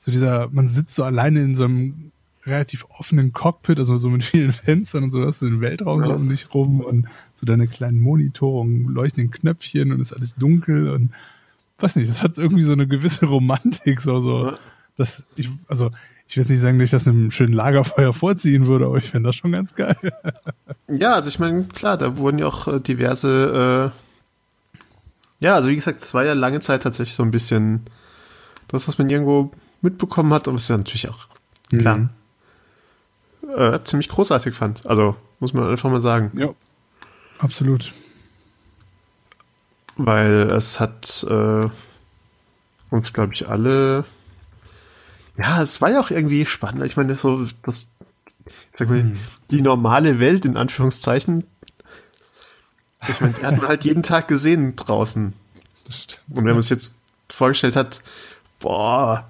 [0.00, 2.10] so dieser, man sitzt so alleine in so einem
[2.46, 6.12] relativ offenen Cockpit, also so mit vielen Fenstern und so, hast du den Weltraum so
[6.12, 10.90] um dich rum und so deine kleinen Monitore und leuchtenden Knöpfchen und ist alles dunkel
[10.90, 11.12] und
[11.78, 14.52] weiß nicht, das hat irgendwie so eine gewisse Romantik, so, so.
[14.96, 15.90] Das, ich, also,
[16.26, 19.10] ich will jetzt nicht sagen, dass ich das einem schönen Lagerfeuer vorziehen würde, aber ich
[19.10, 19.96] finde das schon ganz geil.
[20.88, 25.74] ja, also ich meine, klar, da wurden ja auch äh, diverse, äh, ja, also wie
[25.74, 27.82] gesagt, es war ja lange Zeit tatsächlich so ein bisschen
[28.68, 29.50] das, was man irgendwo
[29.82, 31.26] mitbekommen hat, aber es ist ja natürlich auch,
[31.68, 32.08] klar, mhm
[33.54, 34.86] äh, ziemlich großartig fand.
[34.86, 36.30] Also, muss man einfach mal sagen.
[36.36, 36.50] Ja,
[37.38, 37.92] absolut.
[39.96, 41.68] Weil es hat äh,
[42.90, 44.04] uns, glaube ich, alle.
[45.38, 46.84] Ja, es war ja auch irgendwie spannend.
[46.84, 47.88] Ich meine, so, das,
[48.74, 49.18] sag mal, hm.
[49.50, 51.44] die normale Welt in Anführungszeichen.
[53.08, 55.32] Ich meine, die hat man halt jeden Tag gesehen draußen.
[56.28, 56.94] Und wenn man es jetzt
[57.30, 58.02] vorgestellt hat,
[58.58, 59.28] boah.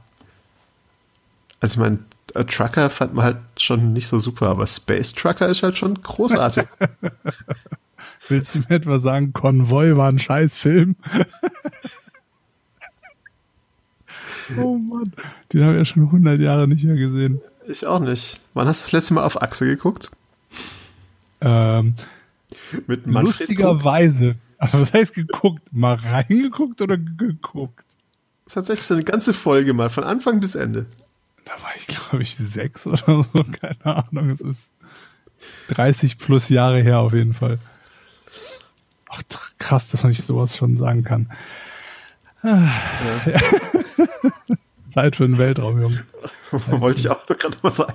[1.60, 1.98] Also ich meine,
[2.44, 6.64] Trucker fand man halt schon nicht so super, aber Space Trucker ist halt schon großartig.
[8.28, 10.96] Willst du mir etwa sagen, Konvoi war ein Scheißfilm?
[14.58, 15.12] oh Mann,
[15.52, 17.40] den habe ich ja schon 100 Jahre nicht mehr gesehen.
[17.68, 18.40] Ich auch nicht.
[18.54, 20.10] Wann hast du das letzte Mal auf Achse geguckt?
[21.40, 21.94] Ähm,
[22.86, 24.36] Mit lustigerweise.
[24.58, 25.62] Also was heißt geguckt?
[25.72, 27.84] Mal reingeguckt oder geguckt?
[28.48, 30.86] Tatsächlich so eine ganze Folge mal, von Anfang bis Ende
[31.46, 34.30] da war ich, glaube ich, sechs oder so, keine Ahnung.
[34.30, 34.70] Es ist
[35.68, 37.58] 30 plus Jahre her auf jeden Fall.
[39.08, 39.22] Ach,
[39.58, 41.30] krass, dass man nicht sowas schon sagen kann.
[42.42, 42.72] Ja.
[43.26, 43.40] Ja.
[44.92, 46.04] Zeit für den Weltraum, Junge.
[46.50, 47.94] Wollte ich auch gerade mal sagen.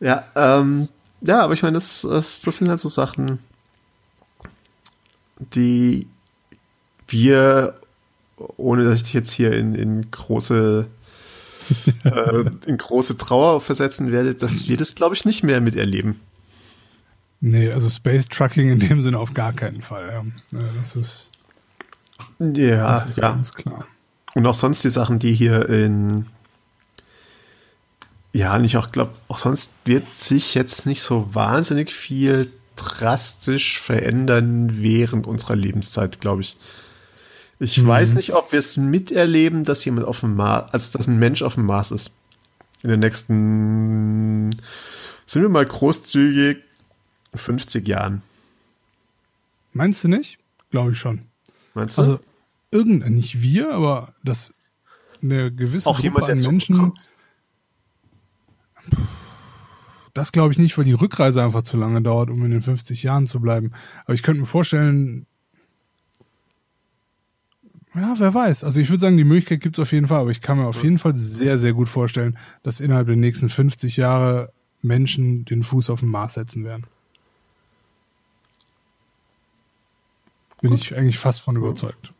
[0.00, 0.88] Ja, ähm,
[1.20, 3.40] ja, aber ich meine, das, das, das sind halt so Sachen,
[5.38, 6.06] die
[7.08, 7.78] wir,
[8.56, 10.88] ohne dass ich dich jetzt hier in, in große
[12.04, 16.20] äh, in große Trauer versetzen werde, dass wir das, glaube ich, nicht mehr miterleben.
[17.40, 20.08] Nee, also Space Trucking in dem Sinne auf gar keinen Fall.
[20.52, 20.60] Ja.
[20.78, 21.32] Das ist,
[22.38, 23.30] ja, das ist ja.
[23.30, 23.86] ganz klar.
[24.34, 26.26] Und auch sonst die Sachen, die hier in
[28.36, 34.82] ja, nicht auch glaube, auch sonst wird sich jetzt nicht so wahnsinnig viel drastisch verändern
[34.82, 36.58] während unserer Lebenszeit, glaube ich.
[37.58, 37.86] Ich mhm.
[37.86, 41.42] weiß nicht, ob wir es miterleben, dass jemand auf dem Mars, als dass ein Mensch
[41.42, 42.10] auf dem Mars ist.
[42.82, 44.50] In den nächsten,
[45.26, 46.58] sind wir mal großzügig,
[47.34, 48.22] 50 Jahren.
[49.72, 50.38] Meinst du nicht?
[50.70, 51.22] Glaube ich schon.
[51.74, 52.02] Meinst du?
[52.02, 52.20] Also,
[52.70, 54.52] irgendein, nicht wir, aber dass
[55.22, 56.92] eine gewisse Auch Gruppe jemand, an Menschen.
[60.14, 63.02] Das glaube ich nicht, weil die Rückreise einfach zu lange dauert, um in den 50
[63.02, 63.72] Jahren zu bleiben.
[64.04, 65.26] Aber ich könnte mir vorstellen,
[67.96, 68.64] ja, wer weiß.
[68.64, 70.66] Also ich würde sagen, die Möglichkeit gibt es auf jeden Fall, aber ich kann mir
[70.66, 75.62] auf jeden Fall sehr, sehr gut vorstellen, dass innerhalb der nächsten 50 Jahre Menschen den
[75.62, 76.86] Fuß auf den Mars setzen werden.
[80.60, 80.80] Bin gut.
[80.80, 82.12] ich eigentlich fast von überzeugt.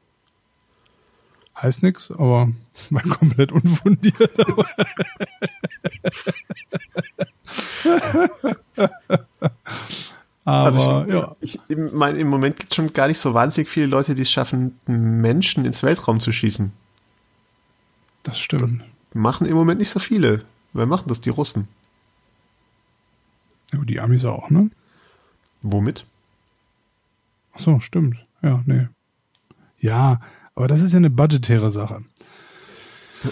[1.61, 2.53] Heißt nichts, aber
[2.91, 4.17] war komplett unfundiert.
[10.47, 11.67] Aber also ich, ja.
[11.69, 14.31] Ich, meine, im Moment gibt es schon gar nicht so wahnsinnig viele Leute, die es
[14.31, 16.73] schaffen, Menschen ins Weltraum zu schießen.
[18.23, 18.63] Das stimmt.
[18.63, 18.79] Das
[19.13, 20.45] machen im Moment nicht so viele.
[20.73, 21.21] Wer machen das?
[21.21, 21.67] Die Russen.
[23.73, 24.71] Ja, die Amis auch, ne?
[25.63, 26.07] Womit?
[27.53, 28.17] Ach so, stimmt.
[28.41, 28.87] Ja, nee.
[29.81, 30.21] Ja,
[30.55, 32.05] aber das ist ja eine budgetäre Sache.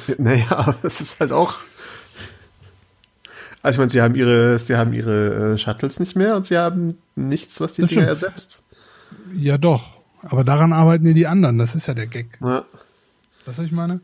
[0.19, 1.59] Naja, das ist halt auch
[3.65, 6.59] also ich meine, sie haben ihre, sie haben ihre äh, Shuttles nicht mehr und sie
[6.59, 8.23] haben nichts, was die das Dinger stimmt.
[8.23, 8.63] ersetzt.
[9.35, 10.03] Ja, doch.
[10.21, 11.57] Aber daran arbeiten ja die anderen.
[11.57, 12.39] Das ist ja der Gag.
[12.43, 12.67] Ja.
[13.47, 14.01] Was ich meine?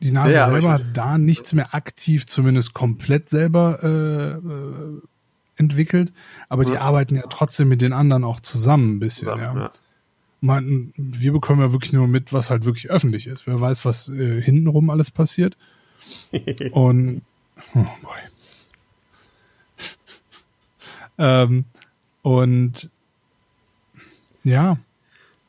[0.00, 5.00] Die NASA ja, selber hat da nichts mehr aktiv, zumindest komplett selber äh, äh,
[5.56, 6.12] entwickelt.
[6.50, 6.72] Aber ja.
[6.72, 9.28] die arbeiten ja trotzdem mit den anderen auch zusammen ein bisschen.
[9.28, 9.72] Zusammen, ja.
[10.42, 13.46] Man, wir bekommen ja wirklich nur mit, was halt wirklich öffentlich ist.
[13.46, 15.56] Wer weiß, was äh, hintenrum alles passiert.
[16.72, 17.22] Und
[17.74, 18.18] Oh boy.
[21.18, 21.64] ähm,
[22.22, 22.90] und
[24.44, 24.78] ja.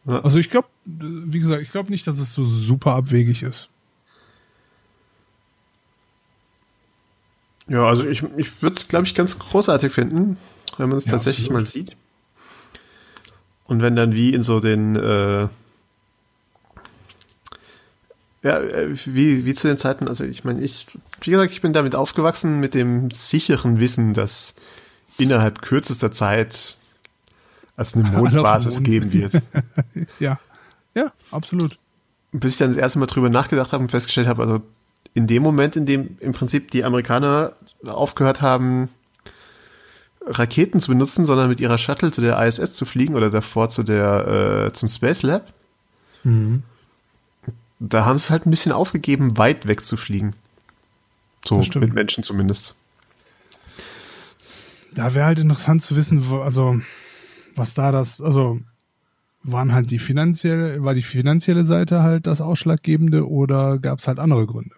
[0.06, 3.70] Also ich glaube, wie gesagt, ich glaube nicht, dass es so super abwegig ist.
[7.68, 10.38] Ja, also ich, ich würde es, glaube ich, ganz großartig finden,
[10.78, 11.62] wenn man es ja, tatsächlich absolut.
[11.62, 11.96] mal sieht.
[13.66, 15.48] Und wenn dann wie in so den, äh,
[18.44, 20.86] ja, äh, wie, wie zu den Zeiten, also ich meine, ich,
[21.22, 24.56] wie gesagt, ich bin damit aufgewachsen mit dem sicheren Wissen, dass
[25.18, 26.78] innerhalb kürzester Zeit
[27.78, 29.42] es eine Mondbasis geben wird.
[30.20, 30.40] ja,
[30.94, 31.80] ja, absolut.
[32.34, 34.62] Bis ich dann das erste Mal drüber nachgedacht habe und festgestellt habe, also
[35.14, 37.54] in dem Moment, in dem im Prinzip die Amerikaner
[37.86, 38.90] aufgehört haben,
[40.26, 43.84] Raketen zu benutzen, sondern mit ihrer Shuttle zu der ISS zu fliegen oder davor zu
[43.84, 45.54] der äh, zum Space Lab.
[46.24, 46.64] Mhm.
[47.86, 50.34] Da haben sie es halt ein bisschen aufgegeben, weit weg zu fliegen.
[51.44, 52.76] So mit Menschen zumindest.
[54.94, 56.80] Da wäre halt interessant zu wissen, wo, also
[57.56, 58.62] was da das, also
[59.44, 64.18] waren halt die finanzielle, war die finanzielle Seite halt das Ausschlaggebende oder gab es halt
[64.18, 64.76] andere Gründe?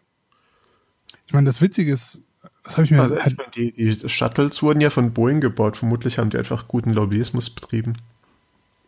[1.27, 2.23] Ich meine, das Witzige ist,
[2.63, 3.33] das habe ich mir also halt.
[3.33, 5.77] Ich mein, die, die Shuttles wurden ja von Boeing gebaut.
[5.77, 7.97] Vermutlich haben die einfach guten Lobbyismus betrieben.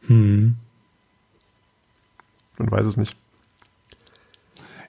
[0.07, 0.55] Hm.
[2.57, 3.15] Man weiß es nicht.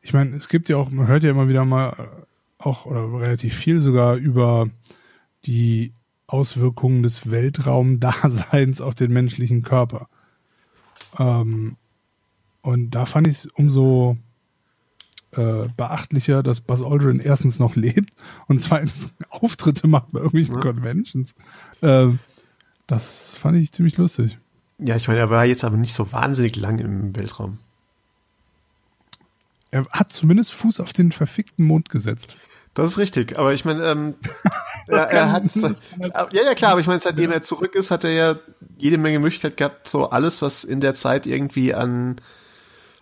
[0.09, 2.25] Ich meine, es gibt ja auch, man hört ja immer wieder mal äh,
[2.57, 4.71] auch oder relativ viel sogar über
[5.44, 5.92] die
[6.27, 10.09] Auswirkungen des Weltraumdaseins auf den menschlichen Körper.
[11.18, 11.77] Ähm,
[12.62, 14.16] und da fand ich es umso
[15.33, 18.14] äh, beachtlicher, dass Buzz Aldrin erstens noch lebt
[18.47, 20.62] und zweitens Auftritte macht bei irgendwelchen ja.
[20.62, 21.35] Conventions.
[21.83, 22.09] Äh,
[22.87, 24.38] das fand ich ziemlich lustig.
[24.79, 27.59] Ja, ich meine, er war jetzt aber nicht so wahnsinnig lang im Weltraum.
[29.71, 32.37] Er hat zumindest Fuß auf den verfickten Mond gesetzt.
[32.75, 34.15] Das ist richtig, aber ich meine, ähm,
[34.87, 38.13] er, er hat, ja, ja klar, aber ich meine, seitdem er zurück ist, hat er
[38.13, 38.37] ja
[38.77, 42.17] jede Menge Möglichkeit gehabt, so alles, was in der Zeit irgendwie an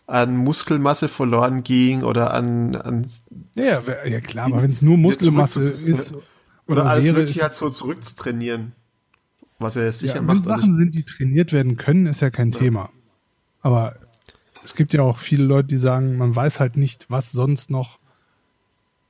[0.07, 3.07] an Muskelmasse verloren ging oder an, an
[3.55, 6.23] ja, ja klar, aber wenn es nur Muskelmasse ist oder,
[6.83, 8.73] oder alles mögliche halt so zurückzutrainieren,
[9.59, 10.45] was er sicher ja, macht.
[10.45, 12.59] Wenn also Sachen sind, die trainiert werden können, ist ja kein ja.
[12.61, 12.91] Thema.
[13.63, 13.97] Aber
[14.67, 18.01] es gibt ja auch viele Leute, die sagen, man weiß halt nicht, was sonst noch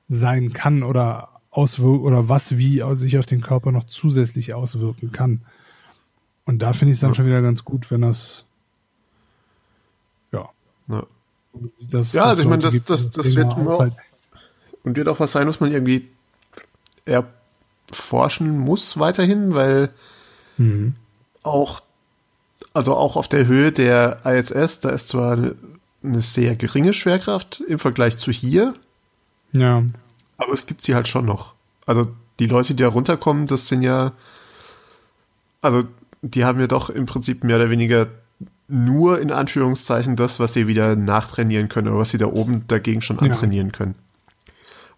[0.09, 5.41] sein kann oder auswirken oder was wie sich auf den Körper noch zusätzlich auswirken kann.
[6.45, 7.15] Und da finde ich es dann ja.
[7.15, 8.45] schon wieder ganz gut, wenn das
[10.31, 10.51] ja,
[11.91, 13.95] das, ja also ich meine, das, das, das wird auch, halt
[14.85, 16.07] und wird auch was sein, was man irgendwie
[17.07, 19.89] erforschen muss weiterhin, weil
[20.59, 20.95] mhm.
[21.43, 21.81] auch,
[22.77, 25.57] also auch auf der Höhe der ISS, da ist zwar eine,
[26.03, 28.75] eine sehr geringe Schwerkraft im Vergleich zu hier.
[29.53, 29.83] Ja.
[30.37, 31.55] Aber es gibt sie halt schon noch.
[31.87, 32.07] Also
[32.39, 34.13] die Leute, die da runterkommen, das sind ja,
[35.63, 35.85] also
[36.21, 38.09] die haben ja doch im Prinzip mehr oder weniger
[38.69, 43.01] nur in Anführungszeichen das, was sie wieder nachtrainieren können oder was sie da oben dagegen
[43.01, 43.73] schon antrainieren ja.
[43.73, 43.95] können.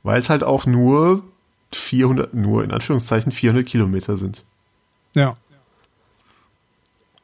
[0.02, 1.22] Weil es halt auch nur
[1.70, 4.44] 400, nur in Anführungszeichen 400 Kilometer sind.
[5.14, 5.36] Ja.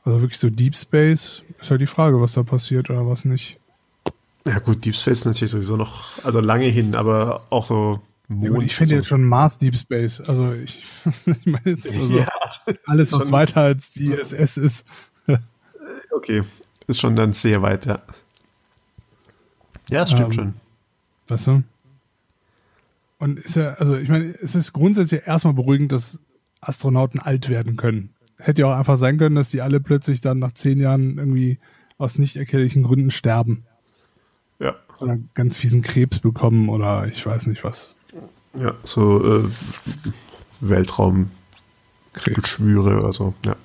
[0.04, 3.58] Also wirklich so Deep Space ist halt die Frage, was da passiert oder was nicht.
[4.46, 8.56] Ja gut, Deep Space ist natürlich sowieso noch, also lange hin, aber auch so Mond.
[8.56, 8.96] Ja, ich finde so.
[8.96, 10.20] jetzt schon Mars Deep Space.
[10.20, 10.84] Also ich,
[11.26, 12.28] ich meine also ja,
[12.86, 14.84] alles, was weiter als die ISS ist,
[16.10, 16.42] Okay,
[16.86, 18.00] ist schon dann sehr weit, ja.
[19.90, 20.54] Ja, das stimmt ähm, schon.
[21.28, 21.62] Weißt du?
[23.18, 26.20] Und ist ja, also ich meine, es ist grundsätzlich erstmal beruhigend, dass
[26.60, 28.13] Astronauten alt werden können.
[28.44, 31.58] Hätte ja auch einfach sein können, dass die alle plötzlich dann nach zehn Jahren irgendwie
[31.96, 33.64] aus nicht erklärlichen Gründen sterben.
[34.58, 34.74] Ja.
[35.00, 37.96] Oder ganz fiesen Krebs bekommen oder ich weiß nicht was.
[38.58, 39.44] Ja, so äh,
[40.60, 43.56] Weltraumgeschwüre oder so, ja.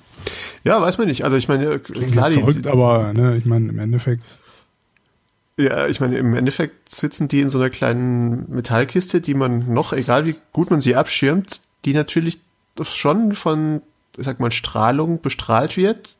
[0.64, 1.24] Ja, weiß man nicht.
[1.24, 4.38] Also ich meine, klar, die, verrückt, aber ne, ich meine, im Endeffekt.
[5.56, 9.92] Ja, ich meine, im Endeffekt sitzen die in so einer kleinen Metallkiste, die man noch,
[9.92, 12.40] egal wie gut man sie abschirmt, die natürlich
[12.82, 13.82] schon von,
[14.16, 16.16] ich sag mal, Strahlung bestrahlt wird,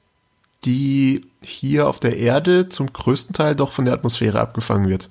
[0.64, 5.08] die hier auf der Erde zum größten Teil doch von der Atmosphäre abgefangen wird.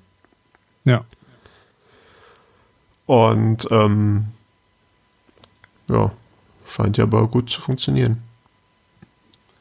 [0.83, 1.03] Ja.
[3.05, 4.27] Und ähm,
[5.87, 6.11] ja,
[6.69, 8.21] scheint ja aber gut zu funktionieren.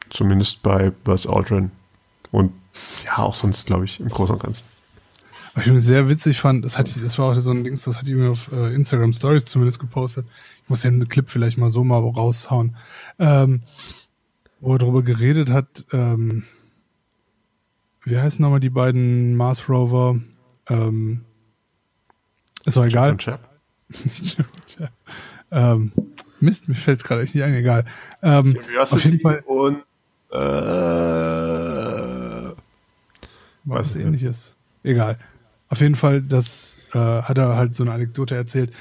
[0.09, 1.71] Zumindest bei Buzz Aldrin.
[2.31, 2.53] Und
[3.05, 4.65] ja, auch sonst, glaube ich, im Großen und Ganzen.
[5.55, 8.07] Was ich sehr witzig fand, das, hat, das war auch so ein Ding, das hat
[8.07, 10.27] die mir auf äh, Instagram Stories zumindest gepostet.
[10.69, 12.75] Ich muss den Clip vielleicht mal so mal raushauen.
[13.17, 13.63] Ähm,
[14.59, 16.43] wo er darüber geredet hat, ähm,
[18.03, 20.19] wie heißen nochmal die beiden Mars Rover?
[20.67, 21.25] Ähm,
[22.65, 23.17] ist doch egal.
[23.17, 23.39] Chip
[25.51, 25.91] ähm,
[26.39, 27.85] Mist, mir fällt es gerade echt nicht ein, egal.
[28.21, 29.39] Ähm, auf jeden Fall.
[29.47, 29.77] Und
[30.31, 30.37] äh,
[33.63, 34.53] was ähnliches.
[34.83, 35.17] Egal.
[35.67, 38.71] Auf jeden Fall, das äh, hat er halt so eine Anekdote erzählt.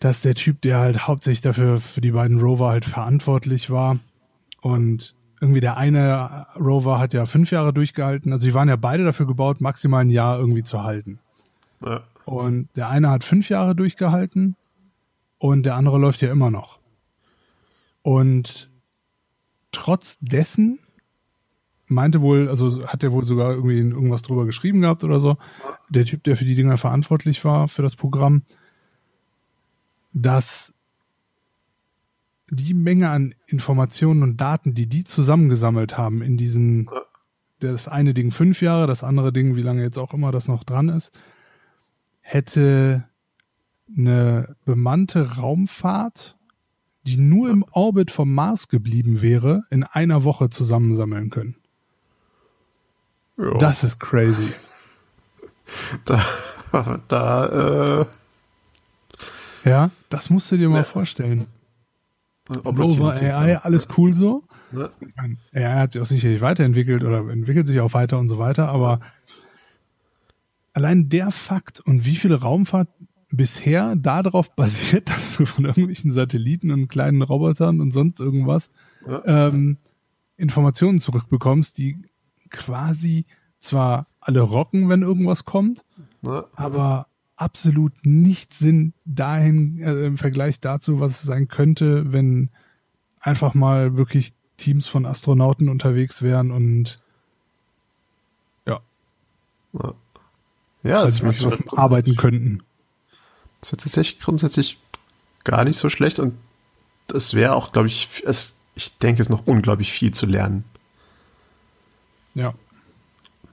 [0.00, 3.98] Dass der Typ, der halt hauptsächlich dafür für die beiden Rover halt verantwortlich war
[4.60, 8.32] und irgendwie der eine Rover hat ja fünf Jahre durchgehalten.
[8.32, 11.18] Also die waren ja beide dafür gebaut, maximal ein Jahr irgendwie zu halten.
[11.84, 12.02] Ja.
[12.24, 14.56] Und der eine hat fünf Jahre durchgehalten
[15.38, 16.78] und der andere läuft ja immer noch.
[18.02, 18.70] Und
[19.72, 20.78] trotz dessen
[21.86, 25.36] meinte wohl, also hat er wohl sogar irgendwie irgendwas drüber geschrieben gehabt oder so,
[25.88, 28.42] der Typ, der für die Dinger verantwortlich war, für das Programm,
[30.16, 30.72] dass
[32.48, 36.88] die Menge an Informationen und Daten, die die zusammengesammelt haben in diesen,
[37.60, 40.64] das eine Ding fünf Jahre, das andere Ding, wie lange jetzt auch immer das noch
[40.64, 41.12] dran ist,
[42.22, 43.06] hätte
[43.94, 46.38] eine bemannte Raumfahrt,
[47.02, 51.56] die nur im Orbit vom Mars geblieben wäre, in einer Woche zusammensammeln können.
[53.36, 53.58] Jo.
[53.58, 54.48] Das ist crazy.
[56.04, 56.24] Da,
[57.08, 58.06] da, äh.
[59.66, 61.46] Ja, das musst du dir mal vorstellen.
[62.64, 64.44] Rover AI, alles cool so.
[64.70, 64.90] Ne?
[65.52, 69.00] AI hat sich auch sicherlich weiterentwickelt oder entwickelt sich auch weiter und so weiter, aber
[70.72, 72.88] allein der Fakt und wie viele Raumfahrt
[73.30, 78.70] bisher darauf basiert, dass du von irgendwelchen Satelliten und kleinen Robotern und sonst irgendwas
[79.06, 79.48] ja.
[79.48, 79.78] ähm,
[80.36, 81.96] Informationen zurückbekommst, die
[82.50, 83.26] quasi
[83.58, 85.82] zwar alle rocken, wenn irgendwas kommt,
[86.22, 86.44] ja.
[86.54, 92.50] aber absolut nicht Sinn dahin äh, im Vergleich dazu, was es sein könnte, wenn
[93.20, 96.98] einfach mal wirklich Teams von Astronauten unterwegs wären und
[98.66, 98.80] ja.
[99.74, 99.94] Ja,
[100.82, 102.62] ja also was, was arbeiten könnten.
[103.60, 104.78] Das wird tatsächlich grundsätzlich
[105.44, 106.34] gar nicht so schlecht und
[107.06, 110.64] das wäre auch, glaube ich, es, ich denke, es ist noch unglaublich viel zu lernen.
[112.34, 112.54] Ja.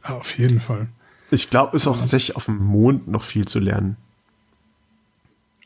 [0.07, 0.89] ja auf jeden Fall.
[1.33, 3.97] Ich glaube, es ist auch tatsächlich auf dem Mond noch viel zu lernen.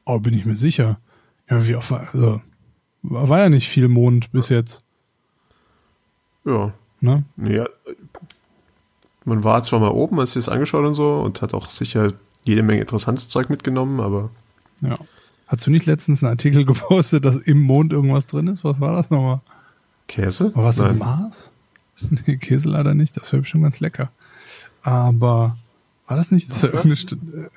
[0.06, 0.98] Oh, bin ich mir sicher.
[1.50, 2.42] Ja, wie oft war, also,
[3.04, 4.82] war ja nicht viel Mond bis jetzt.
[6.46, 6.72] Ja.
[7.02, 7.26] Ne?
[7.36, 7.68] Ja.
[9.26, 12.14] Man war zwar mal oben, als sie es angeschaut und so und hat auch sicher
[12.46, 14.30] jede Menge interessantes Zeug mitgenommen, aber.
[14.80, 14.98] Ja.
[15.48, 18.64] Hast du nicht letztens einen Artikel gepostet, dass im Mond irgendwas drin ist?
[18.64, 19.42] Was war das nochmal?
[20.08, 20.56] Käse?
[20.56, 21.52] War was im Mars?
[22.28, 23.18] Nee, Käse leider nicht.
[23.18, 24.12] Das wäre bestimmt ganz lecker.
[24.88, 25.58] Aber
[26.08, 26.50] war das nicht?
[26.50, 27.50] Das, war äh,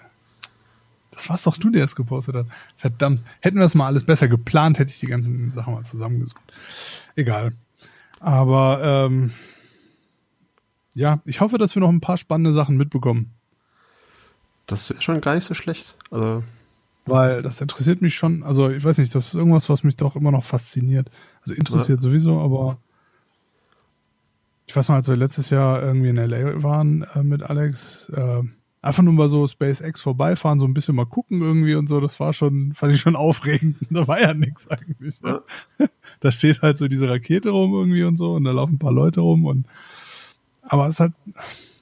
[1.12, 2.47] das war's doch du, der es gepostet hat.
[2.76, 3.22] Verdammt.
[3.39, 6.43] Hätten wir das mal alles besser geplant, hätte ich die ganzen Sachen mal zusammengesucht.
[7.14, 7.53] Egal.
[8.18, 9.31] Aber ähm,
[10.95, 13.31] ja, ich hoffe, dass wir noch ein paar spannende Sachen mitbekommen.
[14.66, 15.97] Das wäre schon gar nicht so schlecht.
[16.11, 16.43] Also
[17.07, 18.43] weil das interessiert mich schon.
[18.43, 21.12] Also ich weiß nicht, das ist irgendwas, was mich doch immer noch fasziniert.
[21.43, 22.03] Also interessiert ja.
[22.03, 22.78] sowieso, aber
[24.71, 28.41] ich weiß noch, als wir letztes Jahr irgendwie in LA waren äh, mit Alex, äh,
[28.81, 32.21] einfach nur mal so SpaceX vorbeifahren, so ein bisschen mal gucken irgendwie und so, das
[32.21, 33.79] war schon, fand ich schon aufregend.
[33.91, 35.21] da war ja nichts eigentlich.
[35.23, 35.43] Ne?
[35.81, 35.87] Ja.
[36.21, 38.93] Da steht halt so diese Rakete rum irgendwie und so und da laufen ein paar
[38.93, 39.66] Leute rum und
[40.62, 41.14] aber es ist halt,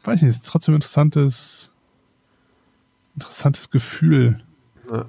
[0.05, 1.71] weiß ich nicht, es ist trotzdem interessantes,
[3.17, 4.41] interessantes Gefühl.
[4.91, 5.05] Ja,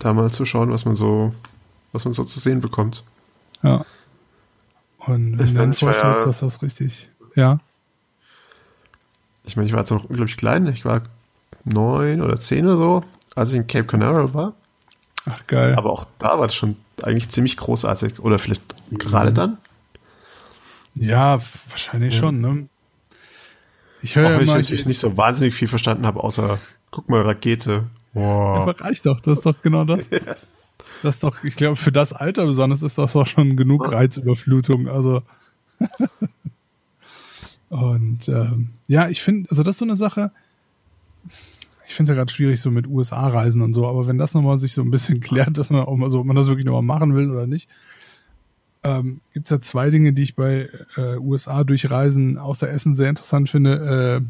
[0.00, 1.32] da mal zu schauen, was man so,
[1.92, 3.04] was man so zu sehen bekommt.
[3.62, 3.84] Ja.
[4.98, 7.58] Und wenn ich du dir vorstellst, ja, dass das richtig ja.
[9.44, 10.66] Ich meine, ich war jetzt noch unglaublich klein.
[10.66, 11.02] Ich war
[11.64, 13.04] neun oder zehn oder so,
[13.34, 14.54] als ich in Cape Canaveral war.
[15.26, 15.74] Ach, geil.
[15.76, 18.20] Aber auch da war es schon eigentlich ziemlich großartig.
[18.20, 18.98] Oder vielleicht mhm.
[18.98, 19.58] gerade dann?
[20.94, 22.20] Ja, wahrscheinlich ja.
[22.20, 22.68] schon, ne?
[24.02, 26.58] Ich höre ja ich nicht so wahnsinnig viel verstanden habe, außer
[26.90, 27.84] guck mal, Rakete.
[28.12, 28.66] Wow.
[28.66, 30.10] Ja, reicht doch, das ist doch genau das.
[30.10, 30.18] ja.
[31.02, 34.88] Das ist doch, ich glaube, für das Alter besonders ist das doch schon genug Reizüberflutung.
[34.88, 35.22] Also.
[37.70, 40.32] Und ähm, ja, ich finde, also das ist so eine Sache,
[41.86, 44.58] ich finde es ja gerade schwierig so mit USA-Reisen und so, aber wenn das nochmal
[44.58, 46.82] sich so ein bisschen klärt, dass man auch mal so, ob man das wirklich nochmal
[46.82, 47.68] machen will oder nicht,
[48.82, 53.08] ähm, gibt es ja zwei Dinge, die ich bei äh, USA durchreisen außer Essen sehr
[53.08, 54.20] interessant finde.
[54.20, 54.26] Äh,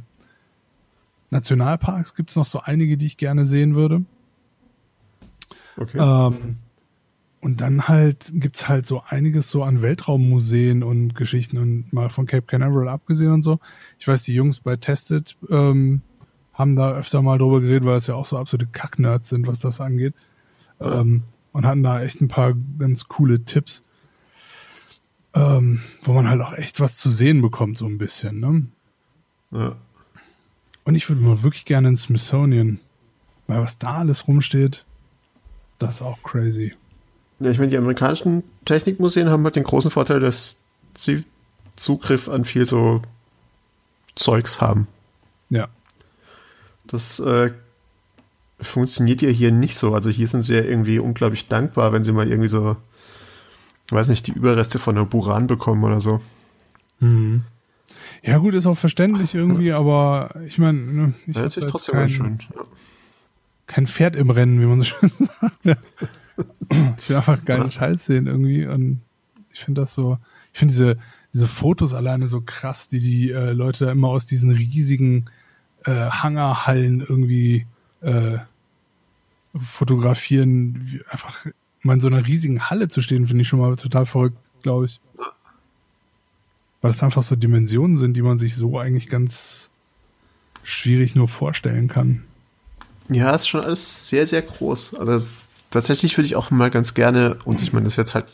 [1.30, 4.04] Nationalparks gibt es noch so einige, die ich gerne sehen würde.
[5.76, 5.98] Okay.
[5.98, 6.56] Ähm,
[7.40, 12.26] und dann halt gibt's halt so einiges so an Weltraummuseen und Geschichten und mal von
[12.26, 13.58] Cape Canaveral abgesehen und so.
[13.98, 16.02] Ich weiß, die Jungs bei Tested ähm,
[16.52, 19.60] haben da öfter mal drüber geredet, weil es ja auch so absolute Kacknerds sind, was
[19.60, 20.14] das angeht.
[20.80, 21.22] Ähm,
[21.52, 23.82] und hatten da echt ein paar ganz coole Tipps,
[25.34, 28.38] ähm, wo man halt auch echt was zu sehen bekommt, so ein bisschen.
[28.40, 28.66] Ne?
[29.50, 29.76] Ja.
[30.84, 32.80] Und ich würde mal wirklich gerne ins Smithsonian,
[33.46, 34.84] weil was da alles rumsteht,
[35.78, 36.74] das ist auch crazy.
[37.40, 40.58] Ja, ich meine, die amerikanischen Technikmuseen haben halt den großen Vorteil, dass
[40.96, 41.24] sie
[41.76, 43.02] Zugriff an viel so
[44.14, 44.86] Zeugs haben.
[45.48, 45.68] Ja.
[46.86, 47.52] Das äh,
[48.60, 49.94] funktioniert ja hier nicht so.
[49.94, 52.76] Also hier sind sie ja irgendwie unglaublich dankbar, wenn sie mal irgendwie so,
[53.88, 56.20] weiß nicht, die Überreste von einer Buran bekommen oder so.
[57.00, 57.44] Mhm.
[58.22, 62.10] Ja, gut, ist auch verständlich irgendwie, aber ich meine, ne, ich ja, ist trotzdem kein,
[62.10, 62.38] schön.
[62.54, 62.64] Ja.
[63.66, 65.10] kein Pferd im Rennen, wie man so schön
[65.64, 65.78] sagt.
[66.98, 67.70] ich will einfach geilen ja.
[67.70, 69.00] Scheiß sehen irgendwie und
[69.52, 70.18] ich finde das so,
[70.52, 70.98] ich finde diese,
[71.32, 75.26] diese Fotos alleine so krass, die die äh, Leute immer aus diesen riesigen
[75.84, 77.66] äh, Hangerhallen irgendwie
[78.00, 78.38] äh,
[79.56, 81.00] fotografieren.
[81.08, 81.46] Einfach
[81.82, 84.86] mal in so einer riesigen Halle zu stehen, finde ich schon mal total verrückt, glaube
[84.86, 85.00] ich.
[86.80, 89.70] Weil das einfach so Dimensionen sind, die man sich so eigentlich ganz
[90.62, 92.24] schwierig nur vorstellen kann.
[93.08, 94.94] Ja, ist schon alles sehr, sehr groß.
[94.94, 95.26] Also
[95.70, 98.26] tatsächlich würde ich auch mal ganz gerne, und ich meine, das ist jetzt halt,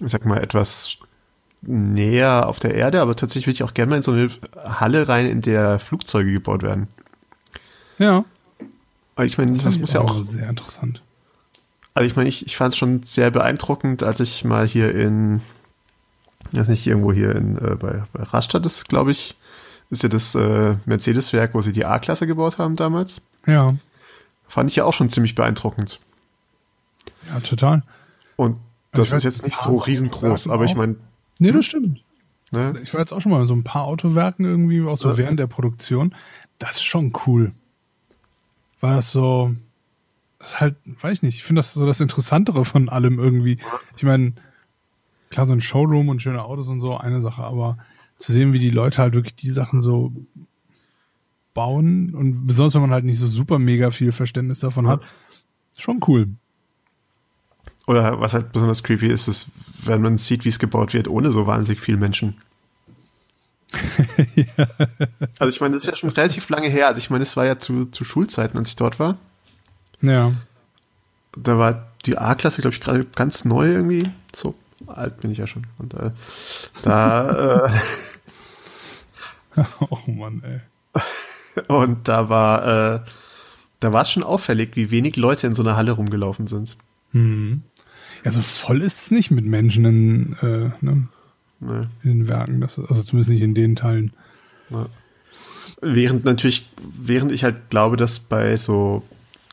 [0.00, 0.98] ich sag mal, etwas
[1.62, 5.08] näher auf der Erde, aber tatsächlich würde ich auch gerne mal in so eine Halle
[5.08, 6.88] rein, in der Flugzeuge gebaut werden.
[7.98, 8.24] Ja.
[9.16, 10.22] Aber ich meine, das, das muss ja auch.
[10.22, 11.02] Sehr interessant.
[11.94, 15.40] Also ich meine, ich, ich fand es schon sehr beeindruckend, als ich mal hier in,
[16.52, 19.36] weiß nicht, irgendwo hier in, äh, bei, bei Rastatt ist, glaube ich,
[19.90, 23.20] ist ja das äh, Mercedes-Werk, wo sie die A-Klasse gebaut haben damals.
[23.46, 23.74] Ja.
[24.48, 26.00] Fand ich ja auch schon ziemlich beeindruckend.
[27.28, 27.82] Ja, total.
[28.36, 28.58] Und
[28.92, 30.96] das ist jetzt nicht so riesengroß, aber ich meine.
[31.38, 32.02] Nee, das stimmt.
[32.50, 32.74] Ne?
[32.82, 35.16] Ich war jetzt auch schon mal so ein paar Autowerken irgendwie, auch so ja.
[35.18, 36.14] während der Produktion.
[36.58, 37.52] Das ist schon cool.
[38.80, 39.54] War das so,
[40.38, 43.58] das ist halt, weiß ich nicht, ich finde das so das Interessantere von allem irgendwie.
[43.96, 44.32] Ich meine,
[45.30, 47.76] klar, so ein Showroom und schöne Autos und so, eine Sache, aber
[48.16, 50.12] zu sehen, wie die Leute halt wirklich die Sachen so
[51.58, 54.92] bauen und besonders wenn man halt nicht so super mega viel Verständnis davon ja.
[54.92, 55.02] hat,
[55.76, 56.28] schon cool.
[57.88, 59.48] Oder was halt besonders creepy ist, ist,
[59.82, 62.36] wenn man sieht, wie es gebaut wird, ohne so wahnsinnig viel Menschen.
[64.36, 64.68] ja.
[65.40, 66.86] Also ich meine, das ist ja schon relativ lange her.
[66.86, 69.18] Also ich meine, es war ja zu, zu Schulzeiten, als ich dort war.
[70.00, 70.30] Ja.
[71.36, 74.04] Da war die A-Klasse, glaube ich, gerade ganz neu irgendwie.
[74.32, 74.54] So
[74.86, 75.66] alt bin ich ja schon.
[75.78, 76.12] Und äh,
[76.82, 77.66] da.
[79.56, 80.60] Äh, oh Mann, ey.
[81.66, 83.00] Und da war, äh,
[83.80, 86.76] da war es schon auffällig, wie wenig Leute in so einer Halle rumgelaufen sind.
[87.12, 87.62] Hm.
[88.24, 91.08] Also voll ist es nicht mit Menschen in, äh, ne?
[91.60, 91.80] nee.
[92.02, 94.12] in den Werken, das, also zumindest nicht in den Teilen.
[94.70, 94.86] Ja.
[95.80, 99.04] Während natürlich, während ich halt glaube, dass bei so,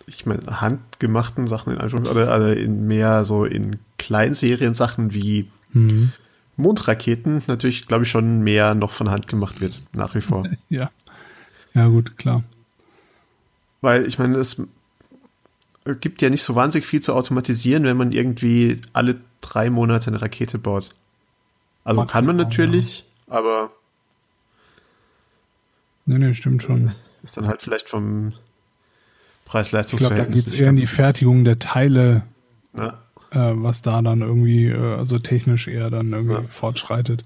[0.07, 6.11] ich meine, handgemachten Sachen in Anführungszeichen, oder, in mehr so in Kleinserien-Sachen wie mhm.
[6.57, 10.47] Mondraketen natürlich, glaube ich, schon mehr noch von Hand gemacht wird, nach wie vor.
[10.69, 10.89] ja.
[11.76, 12.43] Ja, gut, klar.
[13.82, 14.59] Weil ich meine, es
[15.99, 20.21] gibt ja nicht so wahnsinnig viel zu automatisieren, wenn man irgendwie alle drei Monate eine
[20.21, 20.95] Rakete baut.
[21.84, 23.36] Also Maximal, kann man natürlich, ja.
[23.36, 23.71] aber.
[26.07, 26.91] Nee, nee, stimmt schon.
[27.23, 28.34] Ist dann halt vielleicht vom
[29.45, 30.45] Preis-Leistungsverhältnis.
[30.45, 32.23] Da geht es eher in die Fertigung der Teile,
[32.73, 32.89] äh,
[33.32, 36.47] was da dann irgendwie, äh, also technisch eher dann irgendwie ja.
[36.47, 37.26] fortschreitet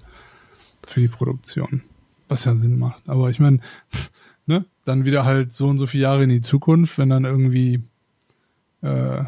[0.86, 1.82] für die Produktion.
[2.28, 3.02] Was ja Sinn macht.
[3.06, 3.60] Aber ich meine,
[4.46, 7.82] ne, dann wieder halt so und so viele Jahre in die Zukunft, wenn dann irgendwie
[8.82, 9.24] äh,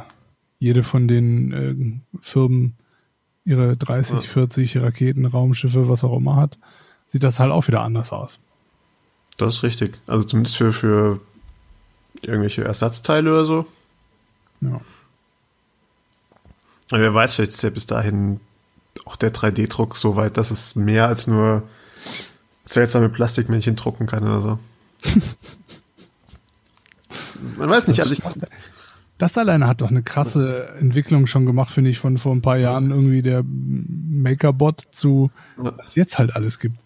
[0.58, 2.74] jede von den äh, Firmen
[3.44, 4.20] ihre 30, ja.
[4.20, 6.58] 40 Raketen, Raumschiffe, was auch immer hat,
[7.06, 8.38] sieht das halt auch wieder anders aus.
[9.38, 9.98] Das ist richtig.
[10.06, 11.20] Also zumindest für, für
[12.20, 13.66] irgendwelche Ersatzteile oder so.
[14.60, 14.80] Ja.
[16.90, 18.40] Aber wer weiß, vielleicht ist ja bis dahin
[19.04, 21.62] auch der 3D-Druck so weit, dass es mehr als nur
[22.66, 24.58] seltsame Plastikmännchen drucken kann oder so.
[27.56, 28.22] Man weiß nicht, also ich,
[29.18, 32.56] das alleine hat doch eine krasse Entwicklung schon gemacht, finde ich, von vor ein paar
[32.56, 36.80] Jahren irgendwie der Makerbot zu, was jetzt halt alles gibt.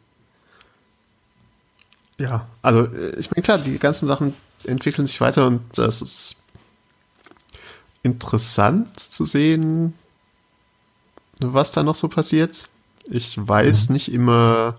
[2.19, 6.37] Ja, also äh, ich meine, klar, die ganzen Sachen entwickeln sich weiter und das ist
[8.03, 9.95] interessant zu sehen,
[11.41, 12.69] was da noch so passiert.
[13.05, 13.93] Ich weiß mhm.
[13.95, 14.77] nicht immer,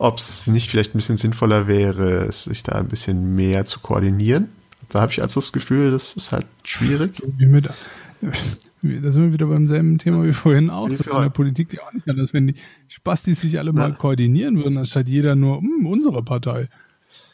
[0.00, 4.48] ob es nicht vielleicht ein bisschen sinnvoller wäre, sich da ein bisschen mehr zu koordinieren.
[4.88, 7.22] Da habe ich also das Gefühl, das ist halt schwierig.
[7.36, 10.88] Wie mit, da sind wir wieder beim selben Thema wie vorhin auch.
[10.88, 12.54] Das in der Politik die auch nicht anders, wenn die
[12.88, 16.70] Spastis sich alle mal koordinieren würden, anstatt jeder nur hm, unsere Partei.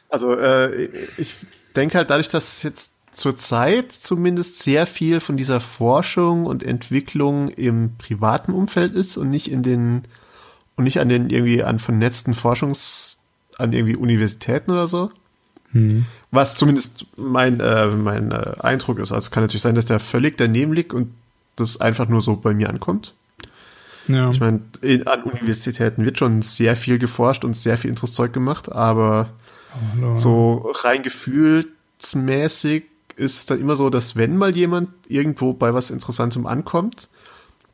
[0.08, 0.88] Also äh,
[1.18, 1.34] ich
[1.76, 7.96] denke halt dadurch, dass jetzt zurzeit zumindest sehr viel von dieser Forschung und Entwicklung im
[7.96, 10.02] privaten Umfeld ist und nicht in den
[10.76, 13.18] und nicht an den irgendwie an vernetzten Forschungs,
[13.58, 15.10] an irgendwie Universitäten oder so.
[15.72, 16.06] Hm.
[16.30, 19.12] Was zumindest mein, äh, mein äh, Eindruck ist.
[19.12, 21.12] Also kann natürlich sein, dass der völlig daneben liegt und
[21.56, 23.14] das einfach nur so bei mir ankommt.
[24.08, 24.30] Ja.
[24.30, 24.60] Ich meine,
[25.06, 29.30] an Universitäten wird schon sehr viel geforscht und sehr viel interessantes Zeug gemacht, aber
[29.94, 30.18] Hallo.
[30.18, 32.84] So rein gefühlsmäßig
[33.16, 37.08] ist es dann immer so, dass wenn mal jemand irgendwo bei was Interessantem ankommt,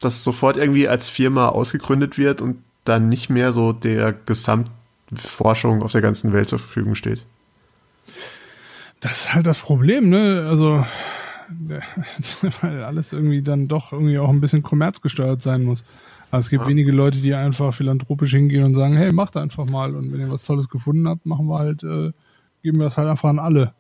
[0.01, 5.93] dass sofort irgendwie als Firma ausgegründet wird und dann nicht mehr so der Gesamtforschung auf
[5.93, 7.25] der ganzen Welt zur Verfügung steht.
[9.01, 10.47] Das ist halt das Problem, ne?
[10.49, 10.85] Also,
[12.61, 15.85] weil alles irgendwie dann doch irgendwie auch ein bisschen kommerzgesteuert sein muss.
[16.31, 16.69] Aber es gibt ja.
[16.69, 19.95] wenige Leute, die einfach philanthropisch hingehen und sagen, hey, macht einfach mal.
[19.95, 22.13] Und wenn ihr was Tolles gefunden habt, machen wir halt, äh,
[22.63, 23.75] geben wir das halt einfach an alle.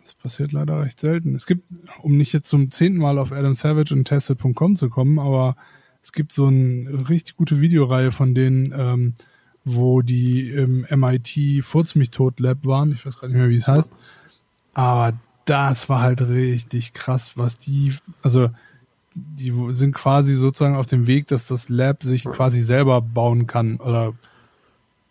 [0.00, 1.34] Das passiert leider recht selten.
[1.34, 1.64] Es gibt,
[2.02, 5.56] um nicht jetzt zum zehnten Mal auf Adam Savage und Tested.com zu kommen, aber
[6.02, 9.14] es gibt so eine richtig gute Videoreihe von denen, ähm,
[9.64, 12.92] wo die im MIT Furz mich tot Lab waren.
[12.92, 13.92] Ich weiß gerade nicht mehr, wie es heißt.
[14.72, 18.50] Aber das war halt richtig krass, was die, also
[19.14, 23.76] die sind quasi sozusagen auf dem Weg, dass das Lab sich quasi selber bauen kann
[23.76, 24.14] oder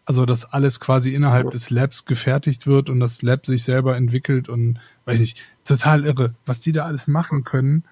[0.06, 4.50] also dass alles quasi innerhalb des Labs gefertigt wird und das Lab sich selber entwickelt
[4.50, 7.84] und weiß ich, total irre, was die da alles machen können.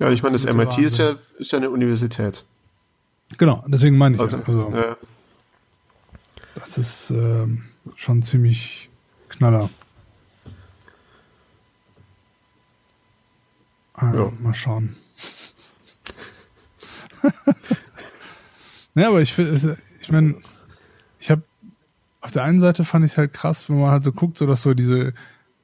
[0.00, 2.44] Ja, ich meine, das MIT ist ja, ist ja eine Universität.
[3.36, 4.20] Genau, deswegen meine ich.
[4.20, 4.44] Also, ja.
[4.46, 4.96] also ja.
[6.54, 7.64] Das ist ähm,
[7.96, 8.88] schon ziemlich
[9.28, 9.68] knaller.
[13.92, 14.32] Also, ja.
[14.40, 14.96] Mal schauen.
[18.94, 20.40] ja, aber ich finde, ich meine,
[21.18, 21.42] ich habe
[22.22, 24.62] auf der einen Seite fand ich halt krass, wenn man halt so guckt, so dass
[24.62, 25.12] so diese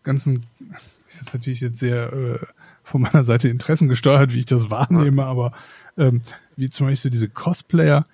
[0.03, 0.47] ganzen,
[1.07, 2.39] das ist natürlich jetzt sehr äh,
[2.87, 5.51] von meiner Seite Interessen gesteuert, wie ich das wahrnehme, aber
[5.99, 6.23] ähm,
[6.55, 8.07] wie zum Beispiel so diese Cosplayer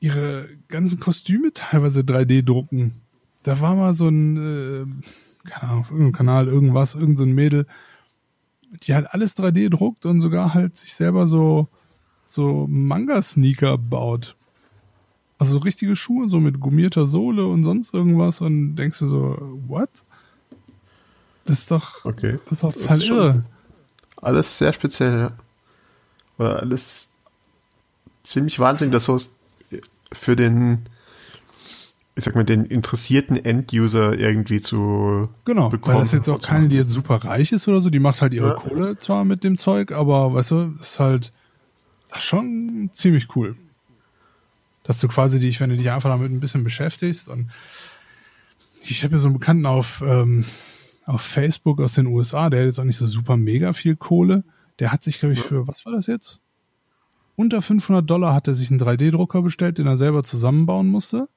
[0.00, 2.94] ihre ganzen Kostüme teilweise 3D drucken.
[3.42, 7.66] Da war mal so ein, äh, keine Ahnung, auf irgendeinem Kanal irgendwas, irgendein so Mädel,
[8.82, 11.68] die halt alles 3D druckt und sogar halt sich selber so,
[12.24, 14.36] so Manga-Sneaker baut.
[15.38, 19.58] Also so richtige Schuhe, so mit gummierter Sohle und sonst irgendwas und denkst du so,
[19.66, 19.90] what?
[21.48, 22.38] Das ist doch, okay.
[22.44, 23.44] das ist doch total ist irre.
[24.16, 25.30] Alles sehr speziell, ja.
[26.38, 27.10] Oder alles
[28.22, 29.18] ziemlich wahnsinnig, dass so
[30.12, 30.84] für den,
[32.14, 35.96] ich sag mal, den interessierten End-User irgendwie zu genau, bekommen.
[35.96, 38.34] Weil das jetzt auch keine, die jetzt super reich ist oder so, die macht halt
[38.34, 38.54] ihre ja.
[38.54, 41.32] Kohle zwar mit dem Zeug, aber weißt du, ist halt
[42.16, 43.56] schon ziemlich cool
[44.88, 47.50] dass du quasi dich, wenn du dich einfach damit ein bisschen beschäftigst und
[48.82, 50.46] ich habe ja so einen Bekannten auf, ähm,
[51.08, 54.44] auf Facebook aus den USA, der hat jetzt auch nicht so super mega viel Kohle.
[54.78, 56.40] Der hat sich, glaube ich, für, was war das jetzt?
[57.34, 61.28] Unter 500 Dollar hat er sich einen 3D-Drucker bestellt, den er selber zusammenbauen musste.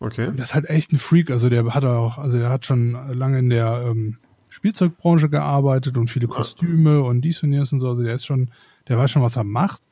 [0.00, 0.28] Okay.
[0.28, 1.30] Und das ist halt echt ein Freak.
[1.30, 4.16] Also der hat auch, also er hat schon lange in der ähm,
[4.48, 7.88] Spielzeugbranche gearbeitet und viele Kostüme und dies und jenes und so.
[7.90, 8.50] Also der ist schon,
[8.88, 9.82] der weiß schon, was er macht.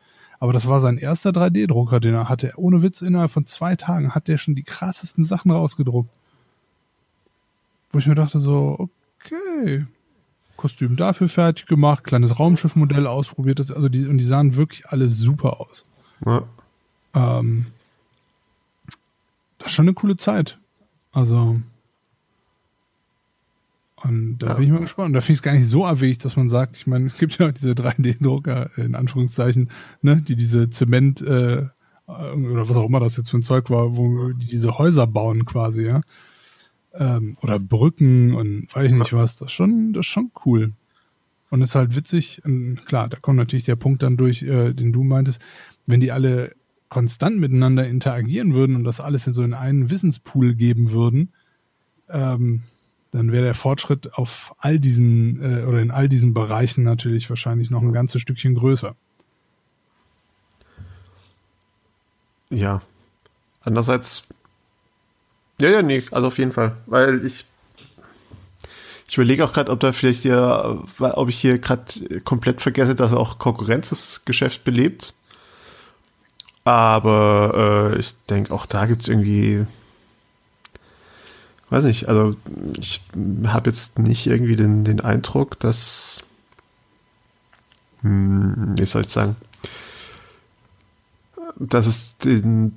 [0.40, 2.52] Aber das war sein erster 3D-Drucker, den er hatte.
[2.56, 6.10] Ohne Witz, innerhalb von zwei Tagen hat der schon die krassesten Sachen rausgedruckt.
[7.92, 8.88] Wo ich mir dachte so,
[9.25, 9.87] okay,
[10.57, 15.09] Kostüm dafür fertig gemacht, kleines Raumschiffmodell ausprobiert, das, also die, und die sahen wirklich alle
[15.09, 15.85] super aus.
[16.25, 16.45] Ja.
[17.14, 17.66] Ähm,
[19.59, 20.59] das ist schon eine coole Zeit.
[21.12, 21.61] Also,
[24.05, 24.55] und da ja.
[24.55, 25.14] bin ich mal gespannt.
[25.14, 27.39] Da finde ich es gar nicht so abwegig, dass man sagt, ich meine, es gibt
[27.39, 29.70] ja auch diese 3D-Drucker, in Anführungszeichen,
[30.01, 31.66] ne, die diese Zement, äh,
[32.07, 35.45] oder was auch immer das jetzt für ein Zeug war, wo die diese Häuser bauen
[35.45, 36.01] quasi, ja.
[36.95, 39.38] Ähm, oder Brücken und weiß ich nicht was.
[39.38, 40.72] Das ist schon, das ist schon cool.
[41.51, 44.93] Und ist halt witzig, und klar, da kommt natürlich der Punkt dann durch, äh, den
[44.93, 45.43] du meintest,
[45.86, 46.55] wenn die alle
[46.88, 51.32] konstant miteinander interagieren würden und das alles in so in einen Wissenspool geben würden,
[52.11, 52.62] ähm,
[53.12, 57.70] dann wäre der Fortschritt auf all diesen äh, oder in all diesen Bereichen natürlich wahrscheinlich
[57.70, 58.95] noch ein ganzes Stückchen größer.
[62.51, 62.82] Ja.
[63.62, 64.24] Andererseits,
[65.62, 67.46] ja, ja, nee, also auf jeden Fall, weil ich
[69.08, 73.12] ich überlege auch gerade, ob da vielleicht ja, ob ich hier gerade komplett vergesse, dass
[73.12, 75.12] auch Konkurrenz das Geschäft belebt.
[76.64, 79.66] Aber äh, ich denke, auch da gibt es irgendwie
[81.72, 82.36] weiß nicht, also
[82.78, 83.00] ich
[83.46, 86.22] habe jetzt nicht irgendwie den, den Eindruck, dass,
[88.02, 89.36] hm, wie soll ich sagen,
[91.56, 92.76] dass es den,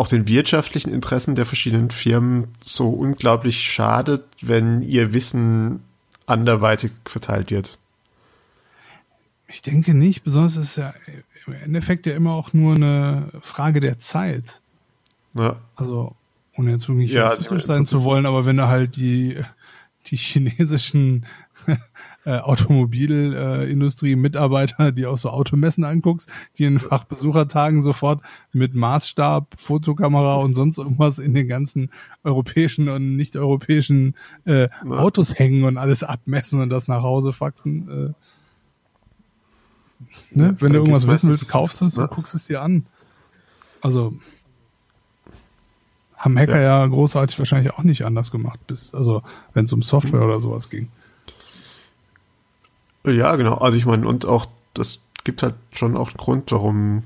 [0.00, 5.80] auch den wirtschaftlichen Interessen der verschiedenen Firmen so unglaublich schadet, wenn ihr Wissen
[6.24, 7.76] anderweitig verteilt wird.
[9.48, 10.94] Ich denke nicht, besonders ist es ja
[11.46, 14.62] im Endeffekt ja immer auch nur eine Frage der Zeit.
[15.34, 15.56] Ja.
[15.76, 16.16] Also
[16.56, 19.36] ohne jetzt wirklich ja, rassistisch sein zu wollen, aber wenn du halt die,
[20.06, 21.26] die chinesischen
[22.30, 28.22] äh, Automobilindustrie-Mitarbeiter, die auch so Automessen anguckst, die in Fachbesuchertagen sofort
[28.52, 31.90] mit Maßstab, Fotokamera und sonst irgendwas in den ganzen
[32.22, 34.14] europäischen und nicht-europäischen
[34.44, 37.88] äh, Autos hängen und alles abmessen und das nach Hause faxen.
[37.88, 38.12] Äh,
[40.30, 40.44] ne?
[40.44, 42.86] Ja, Wenn du irgendwas wissen willst, kaufst du es und guckst es dir an.
[43.80, 44.14] Also
[46.16, 46.82] haben Hacker ja.
[46.82, 50.70] ja großartig wahrscheinlich auch nicht anders gemacht, bis, also wenn es um Software oder sowas
[50.70, 50.90] ging.
[53.04, 53.54] Ja, genau.
[53.54, 57.04] Also ich meine, und auch, das gibt halt schon auch einen Grund, warum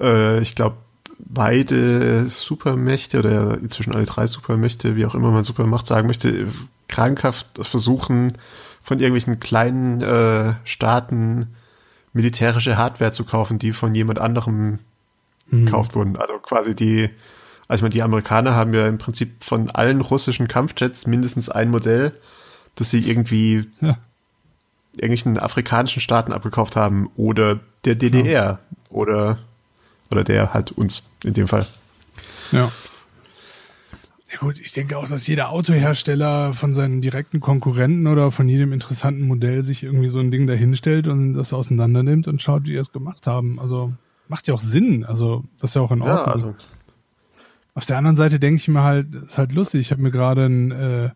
[0.00, 0.76] äh, ich glaube,
[1.18, 6.48] beide Supermächte oder inzwischen alle drei Supermächte, wie auch immer man Supermacht sagen möchte,
[6.88, 8.34] krankhaft versuchen,
[8.82, 11.54] von irgendwelchen kleinen äh, Staaten
[12.12, 14.78] militärische Hardware zu kaufen, die von jemand anderem
[15.48, 15.64] mhm.
[15.66, 16.16] gekauft wurden.
[16.16, 17.10] Also quasi die
[17.66, 21.70] also ich meine, die Amerikaner haben ja im Prinzip von allen russischen Kampfjets mindestens ein
[21.70, 22.12] Modell,
[22.74, 23.96] das sie irgendwie ja.
[24.96, 28.58] Irgendwelchen afrikanischen Staaten abgekauft haben oder der DDR ja.
[28.90, 29.38] oder,
[30.10, 31.66] oder der halt uns in dem Fall.
[32.52, 32.70] Ja.
[34.32, 38.72] Ja gut, ich denke auch, dass jeder Autohersteller von seinen direkten Konkurrenten oder von jedem
[38.72, 42.72] interessanten Modell sich irgendwie so ein Ding dahinstellt und das auseinander nimmt und schaut, wie
[42.72, 43.60] die es gemacht haben.
[43.60, 43.92] Also
[44.26, 45.04] macht ja auch Sinn.
[45.04, 46.16] Also das ist ja auch in Ordnung.
[46.16, 46.54] Ja, also
[47.74, 49.82] auf der anderen Seite denke ich mir halt, ist halt lustig.
[49.82, 51.10] Ich habe mir gerade ein, äh,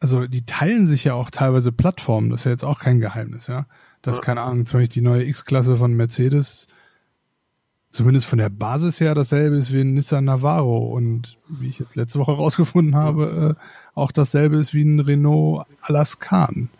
[0.00, 2.30] also die teilen sich ja auch teilweise Plattformen.
[2.30, 3.66] Das ist ja jetzt auch kein Geheimnis, ja.
[4.02, 4.22] Das ja.
[4.22, 6.68] keine Ahnung, zum Beispiel die neue X-Klasse von Mercedes,
[7.90, 11.96] zumindest von der Basis her dasselbe ist wie ein Nissan Navaro und wie ich jetzt
[11.96, 13.62] letzte Woche rausgefunden habe, äh,
[13.94, 16.70] auch dasselbe ist wie ein Renault Alaskan.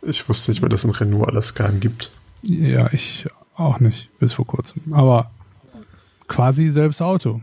[0.00, 2.10] Ich wusste nicht mehr, dass es ein Renault Alaskan gibt.
[2.42, 4.94] Ja, ich auch nicht, bis vor kurzem.
[4.94, 5.30] Aber
[6.28, 7.42] quasi selbst Auto.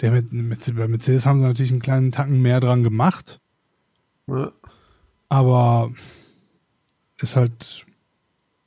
[0.00, 3.40] Der mit, mit, bei Mercedes haben sie natürlich einen kleinen Tacken mehr dran gemacht.
[4.26, 4.52] Ja.
[5.28, 5.90] Aber
[7.20, 7.84] ist halt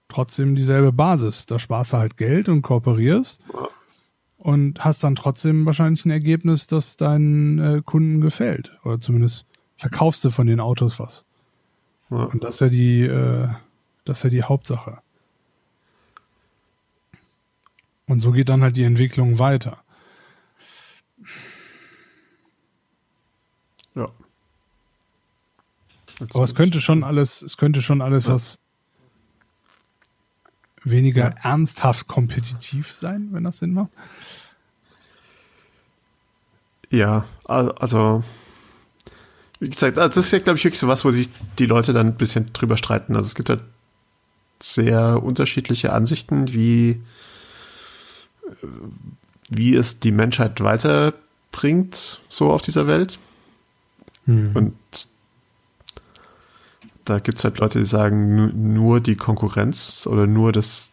[0.09, 1.45] trotzdem dieselbe Basis.
[1.45, 3.67] Da sparst du halt Geld und kooperierst ja.
[4.37, 8.77] und hast dann trotzdem wahrscheinlich ein Ergebnis, das deinen äh, Kunden gefällt.
[8.83, 9.45] Oder zumindest
[9.77, 11.25] verkaufst du von den Autos was.
[12.09, 12.25] Ja.
[12.25, 13.47] Und das ist ja die, äh,
[14.03, 15.01] das ist ja die Hauptsache.
[18.07, 19.81] Und so geht dann halt die Entwicklung weiter.
[23.95, 24.07] Ja.
[26.07, 28.33] Jetzt Aber es könnte schon alles, es könnte schon alles ja.
[28.33, 28.59] was
[30.83, 31.51] weniger ja.
[31.51, 33.91] ernsthaft kompetitiv sein, wenn das Sinn macht.
[36.89, 38.23] Ja, also
[39.59, 41.93] wie gesagt, also das ist ja, glaube ich, wirklich so was, wo sich die Leute
[41.93, 43.15] dann ein bisschen drüber streiten.
[43.15, 43.63] Also es gibt halt
[44.61, 47.01] sehr unterschiedliche Ansichten, wie
[49.49, 53.19] wie es die Menschheit weiterbringt, so auf dieser Welt.
[54.25, 54.55] Hm.
[54.55, 55.07] Und
[57.11, 60.91] da gibt es halt Leute, die sagen, nur die Konkurrenz oder nur das,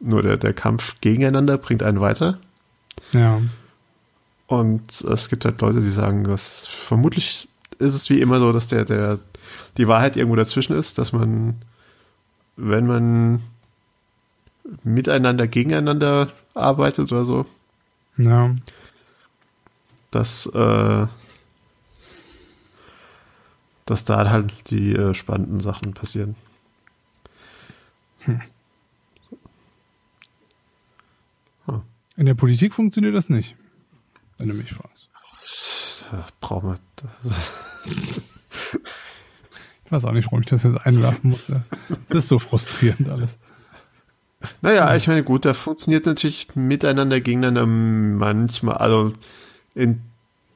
[0.00, 2.38] nur der, der Kampf gegeneinander bringt einen weiter.
[3.12, 3.40] Ja.
[4.48, 8.66] Und es gibt halt Leute, die sagen, dass vermutlich ist es wie immer so, dass
[8.66, 9.20] der, der,
[9.76, 11.56] die Wahrheit irgendwo dazwischen ist, dass man,
[12.56, 13.40] wenn man
[14.82, 17.46] miteinander, gegeneinander arbeitet oder so.
[18.16, 18.52] Ja.
[20.10, 21.06] Dass, äh,
[23.86, 26.34] dass da halt die äh, spannenden Sachen passieren.
[28.20, 28.42] Hm.
[31.66, 31.82] Hm.
[32.16, 33.56] In der Politik funktioniert das nicht,
[34.38, 35.08] wenn du mich fragst.
[36.40, 36.78] Brauchen wir.
[39.84, 41.64] ich weiß auch nicht, warum ich das jetzt einwerfen musste.
[42.08, 43.38] Das ist so frustrierend alles.
[44.62, 49.14] Naja, ich meine, gut, da funktioniert natürlich miteinander, gegeneinander manchmal, also
[49.74, 50.00] in,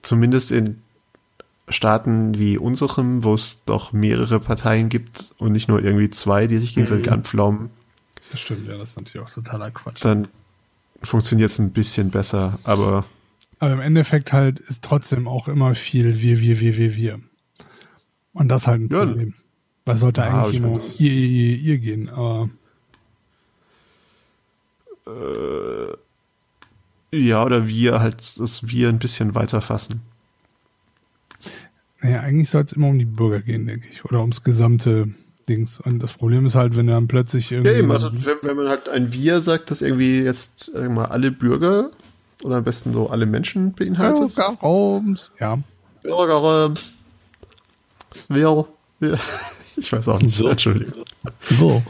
[0.03, 0.83] zumindest in
[1.71, 6.59] Staaten wie unserem, wo es doch mehrere Parteien gibt und nicht nur irgendwie zwei, die
[6.59, 7.13] sich gegenseitig mhm.
[7.13, 7.71] anpflaumen.
[8.31, 10.05] Das stimmt, ja, das ist natürlich auch totaler Quatsch.
[10.05, 10.29] Dann
[11.03, 13.05] funktioniert es ein bisschen besser, aber.
[13.59, 17.21] Aber im Endeffekt halt ist trotzdem auch immer viel wir, wir, wir, wir, wir.
[18.33, 19.35] Und das halt ein ja, Problem.
[19.85, 22.51] Weil sollte ja, eigentlich immer ihr, ihr, ihr, ihr gehen, aber
[25.07, 25.97] äh,
[27.13, 30.03] ja, oder wir halt das wir ein bisschen weiter fassen.
[32.03, 34.05] Naja, eigentlich soll es immer um die Bürger gehen, denke ich.
[34.05, 35.09] Oder ums gesamte
[35.49, 35.81] Dings.
[35.81, 37.73] Und das Problem ist halt, wenn dann plötzlich irgendwie.
[37.73, 41.31] Ja, eben, also wenn, wenn man halt ein Wir sagt, das irgendwie jetzt mal alle
[41.31, 41.91] Bürger
[42.43, 44.35] oder am besten so alle Menschen beinhaltet.
[44.35, 45.59] Bürgerraums, ja.
[46.03, 46.93] Bürgerraums.
[48.29, 48.67] Wir,
[48.99, 49.19] wir.
[49.77, 50.37] Ich weiß auch nicht.
[50.37, 50.47] So.
[50.49, 51.05] Entschuldigung.
[51.43, 51.83] So.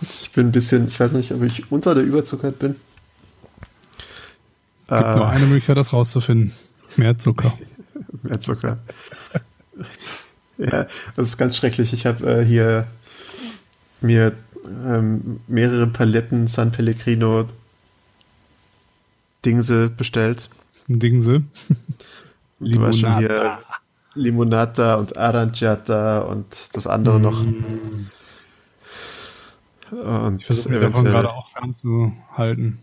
[0.00, 2.76] Ich bin ein bisschen, ich weiß nicht, ob ich unter der Überzuckert bin.
[4.86, 6.52] Es gibt äh, nur eine Möglichkeit, das rauszufinden.
[6.96, 7.52] Mehr Zucker.
[8.22, 8.78] Mehr Zucker.
[10.58, 10.86] Ja,
[11.16, 11.92] das ist ganz schrecklich.
[11.92, 12.86] Ich habe äh, hier
[14.00, 14.32] mir
[14.64, 17.48] ähm, mehrere Paletten San Pellegrino
[19.44, 20.50] Dingse bestellt.
[20.88, 21.42] Dingse.
[22.58, 23.18] Limonata.
[23.18, 23.58] Hier
[24.14, 27.22] Limonata und Aranciata und das andere mm.
[27.22, 27.44] noch.
[29.90, 32.78] Und ich versuche mich davon gerade auch fernzuhalten.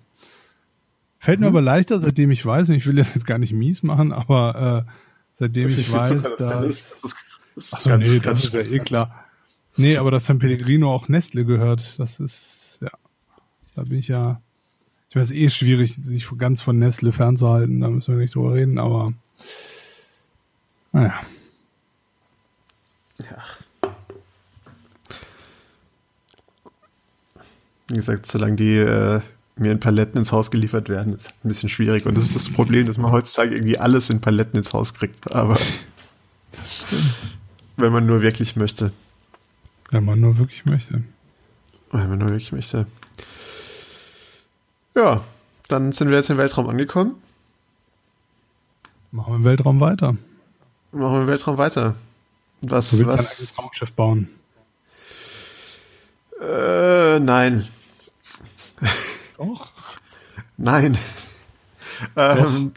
[1.19, 1.53] Fällt mir hm.
[1.53, 4.85] aber leichter, seitdem ich weiß, und ich will das jetzt gar nicht mies machen, aber
[4.87, 4.91] äh,
[5.35, 7.01] seitdem ich, ich weiß, dass...
[7.55, 9.25] Das Achso, nee, das ist ja eh klar.
[9.77, 12.91] Nee, aber dass San Pellegrino auch Nestle gehört, das ist, ja,
[13.75, 14.41] da bin ich ja,
[15.09, 18.77] ich weiß eh schwierig, sich ganz von Nestle fernzuhalten, da müssen wir nicht drüber reden,
[18.77, 19.13] aber
[20.91, 21.21] naja.
[23.19, 23.43] Ja.
[27.87, 29.21] Wie gesagt, solange die äh,
[29.57, 32.05] mir in Paletten ins Haus geliefert werden, ist ein bisschen schwierig.
[32.05, 35.31] Und das ist das Problem, dass man heutzutage irgendwie alles in Paletten ins Haus kriegt.
[35.31, 35.57] Aber
[36.51, 37.13] das stimmt.
[37.77, 38.91] Wenn man nur wirklich möchte.
[39.91, 41.03] Wenn man nur wirklich möchte.
[41.91, 42.85] Wenn man nur wirklich möchte.
[44.95, 45.23] Ja,
[45.67, 47.15] dann sind wir jetzt im Weltraum angekommen.
[49.11, 50.17] Machen wir im Weltraum weiter.
[50.91, 51.95] Machen wir im Weltraum weiter.
[52.61, 53.19] Was, du willst was?
[53.19, 54.29] ein eigenes Raumschiff bauen?
[56.41, 57.67] Äh, nein.
[59.37, 59.69] Doch.
[60.57, 60.97] nein.
[62.15, 62.73] ähm,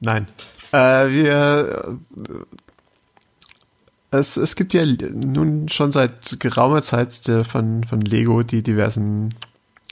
[0.00, 0.26] nein.
[0.72, 1.98] Äh, wir.
[4.10, 7.14] Es, es gibt ja nun schon seit geraumer Zeit
[7.46, 9.34] von, von Lego die diversen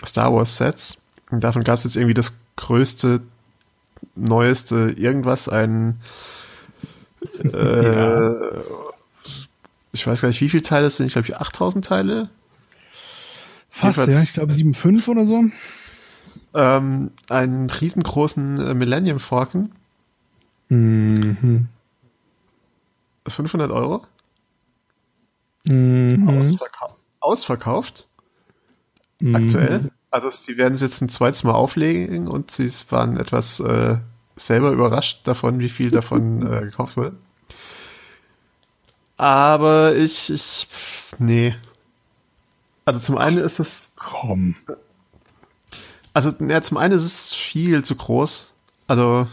[0.05, 0.99] Star Wars Sets.
[1.31, 3.21] Und davon gab es jetzt irgendwie das größte,
[4.15, 6.01] neueste irgendwas, ein
[7.43, 8.37] äh, ja.
[9.93, 11.07] ich weiß gar nicht, wie viele Teile es sind.
[11.07, 12.29] Ich glaube, 8000 Teile.
[13.75, 14.23] Fast, ja.
[14.23, 15.45] Ich glaube 7,5 oder so.
[16.55, 19.73] Ähm, einen riesengroßen äh, Millennium Falcon
[20.69, 21.69] Mhm.
[23.27, 24.07] 500 Euro?
[25.65, 26.29] Mhm.
[26.29, 28.07] Ausverka ausverkauft.
[29.21, 29.35] Mhm.
[29.37, 29.91] Aktuell.
[30.11, 33.97] Also sie werden es jetzt ein zweites Mal auflegen und sie waren etwas äh,
[34.37, 37.17] selber überrascht davon, wie viel davon äh, gekauft wurde.
[39.17, 40.67] Aber ich, ich,
[41.19, 41.55] nee.
[42.85, 43.93] Also zum einen ist es.
[43.97, 44.57] Komm.
[46.13, 48.53] Also, ja, zum einen ist es viel zu groß.
[48.87, 49.27] Also,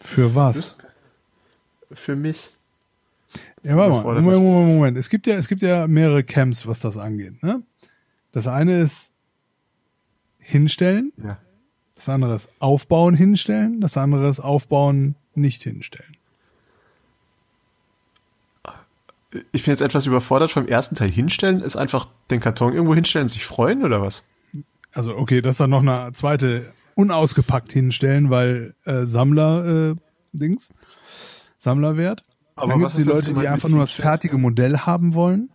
[0.00, 0.76] für was?
[1.92, 2.52] Für mich.
[3.62, 4.20] Ja, warte mal.
[4.20, 4.98] Moment, Moment, Moment.
[4.98, 7.42] Es gibt ja, es gibt ja mehrere Camps, was das angeht.
[7.42, 7.62] Ne?
[8.32, 9.10] Das eine ist
[10.38, 11.12] hinstellen.
[11.22, 11.38] Ja.
[11.94, 13.80] Das andere ist aufbauen, hinstellen.
[13.80, 16.15] Das andere ist aufbauen, nicht hinstellen.
[19.52, 21.10] Ich bin jetzt etwas überfordert vom ersten Teil.
[21.10, 24.24] Hinstellen ist einfach den Karton irgendwo hinstellen, sich freuen oder was?
[24.92, 29.94] Also okay, das ist dann noch eine zweite unausgepackt hinstellen, weil äh, Sammler äh,
[30.32, 30.70] Dings,
[31.58, 32.22] Sammlerwert.
[32.54, 35.50] Aber dann gibt es die Leute, die einfach nur das fertige Modell haben wollen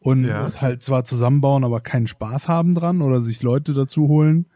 [0.00, 0.44] und ja.
[0.44, 4.46] es halt zwar zusammenbauen, aber keinen Spaß haben dran oder sich Leute dazu holen.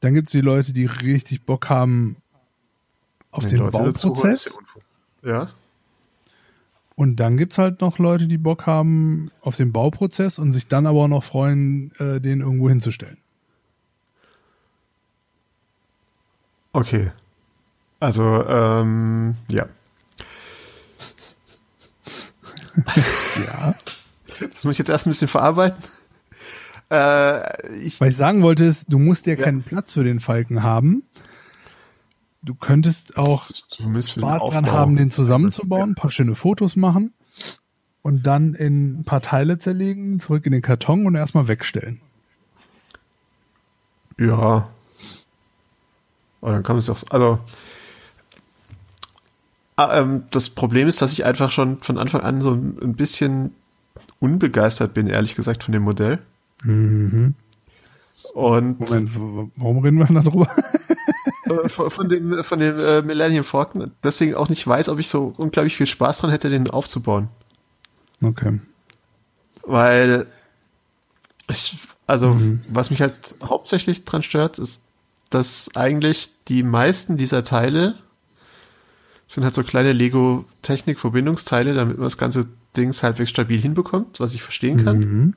[0.00, 2.18] Dann gibt es die Leute, die richtig Bock haben
[3.32, 4.56] auf den, den Bauprozess.
[5.24, 5.48] Ja.
[6.96, 10.68] Und dann gibt es halt noch Leute, die Bock haben auf den Bauprozess und sich
[10.68, 13.18] dann aber auch noch freuen, äh, den irgendwo hinzustellen.
[16.72, 17.10] Okay.
[17.98, 19.66] Also, ähm, ja.
[23.46, 23.74] ja.
[24.40, 25.82] Das muss ich jetzt erst ein bisschen verarbeiten.
[26.90, 29.44] Äh, ich, Was ich sagen wollte ist, du musst ja, ja.
[29.44, 31.02] keinen Platz für den Falken haben.
[32.44, 37.14] Du könntest auch du Spaß dran haben, den zusammenzubauen, ein paar schöne Fotos machen
[38.02, 42.00] und dann in ein paar Teile zerlegen, zurück in den Karton und erstmal wegstellen.
[44.18, 44.68] Ja,
[46.42, 47.38] aber dann kann es doch, also,
[49.76, 53.54] ah, ähm, das Problem ist, dass ich einfach schon von Anfang an so ein bisschen
[54.20, 56.18] unbegeistert bin, ehrlich gesagt, von dem Modell.
[56.62, 57.34] Mhm.
[58.34, 59.10] Und Moment,
[59.56, 60.50] warum reden wir darüber?
[61.68, 63.84] Von, von dem, von dem äh, Millennium Falcon.
[64.02, 67.28] Deswegen auch nicht weiß, ob ich so unglaublich viel Spaß dran hätte, den aufzubauen.
[68.22, 68.60] Okay.
[69.62, 70.26] Weil
[71.50, 72.62] ich, also, mhm.
[72.68, 74.80] was mich halt hauptsächlich dran stört, ist,
[75.30, 77.96] dass eigentlich die meisten dieser Teile
[79.26, 82.46] sind halt so kleine Lego-Technik-Verbindungsteile, damit man das ganze
[82.76, 84.98] Ding halbwegs stabil hinbekommt, was ich verstehen kann.
[84.98, 85.34] Mhm.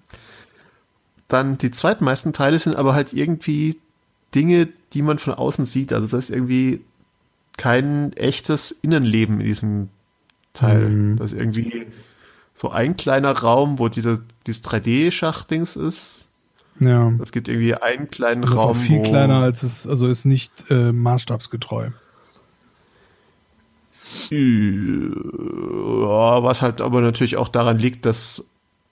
[1.28, 3.80] Dann die zweitmeisten Teile sind aber halt irgendwie
[4.36, 5.94] Dinge, die man von außen sieht.
[5.94, 6.82] Also das ist irgendwie
[7.58, 9.90] kein echtes Innenleben in diesem
[10.54, 10.90] Teil.
[10.90, 11.18] Mhm.
[11.18, 11.88] Das ist irgendwie
[12.54, 16.28] so ein kleiner Raum, wo diese, dieses 3D-Schach-Dings ist.
[16.80, 17.12] Ja.
[17.22, 18.72] Es gibt irgendwie einen kleinen das Raum.
[18.72, 21.90] Ist auch viel kleiner als es, also ist nicht äh, maßstabsgetreu.
[24.30, 28.48] Ja, was halt aber natürlich auch daran liegt, dass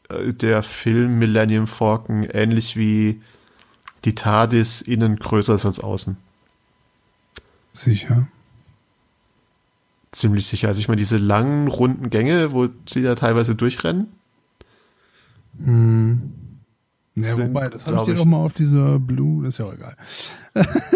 [0.10, 3.22] äh, der Film Millennium Falcon ähnlich wie
[4.06, 6.18] die TARDIS innen größer ist als außen.
[7.74, 8.28] Sicher.
[10.12, 10.70] Ziemlich sicher.
[10.70, 14.08] Also ich meine, diese langen, runden Gänge, wo sie da teilweise durchrennen.
[15.62, 16.32] Hm.
[17.16, 19.96] Ja, wobei, das habe ich dir doch mal auf dieser Blue, ist ja auch egal.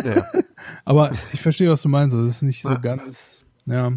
[0.04, 0.26] Ja.
[0.86, 2.14] Aber ich verstehe, was du meinst.
[2.14, 2.78] Das ist nicht so ja.
[2.78, 3.94] ganz, ja.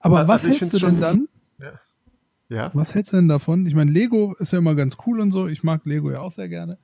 [0.00, 1.28] Aber also was hältst du denn dann?
[1.58, 1.72] Ja.
[2.50, 2.70] ja.
[2.74, 3.66] Was hältst du denn davon?
[3.66, 5.48] Ich meine, Lego ist ja immer ganz cool und so.
[5.48, 6.78] Ich mag Lego ja auch sehr gerne.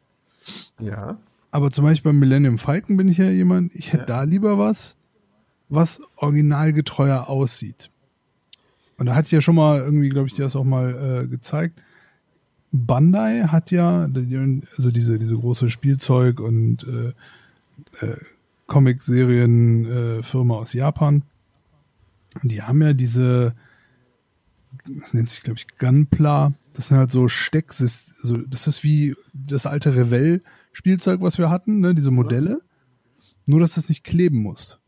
[0.80, 1.18] Ja.
[1.50, 4.06] Aber zum Beispiel beim Millennium Falcon bin ich ja jemand, ich hätte ja.
[4.06, 4.96] da lieber was,
[5.68, 7.90] was originalgetreuer aussieht.
[8.98, 11.26] Und da hatte ich ja schon mal irgendwie, glaube ich, dir das auch mal äh,
[11.28, 11.80] gezeigt.
[12.72, 14.08] Bandai hat ja,
[14.76, 18.16] also diese, diese große Spielzeug- und äh, äh,
[18.66, 21.22] Comic-Serien-Firma äh, aus Japan,
[22.42, 23.54] die haben ja diese,
[24.86, 26.52] das nennt sich, glaube ich, Gunpla.
[26.74, 31.80] Das sind halt so Stecksys, so, das ist wie das alte Revell-Spielzeug, was wir hatten,
[31.80, 32.60] ne, diese Modelle.
[33.46, 34.80] Nur, dass das nicht kleben muss.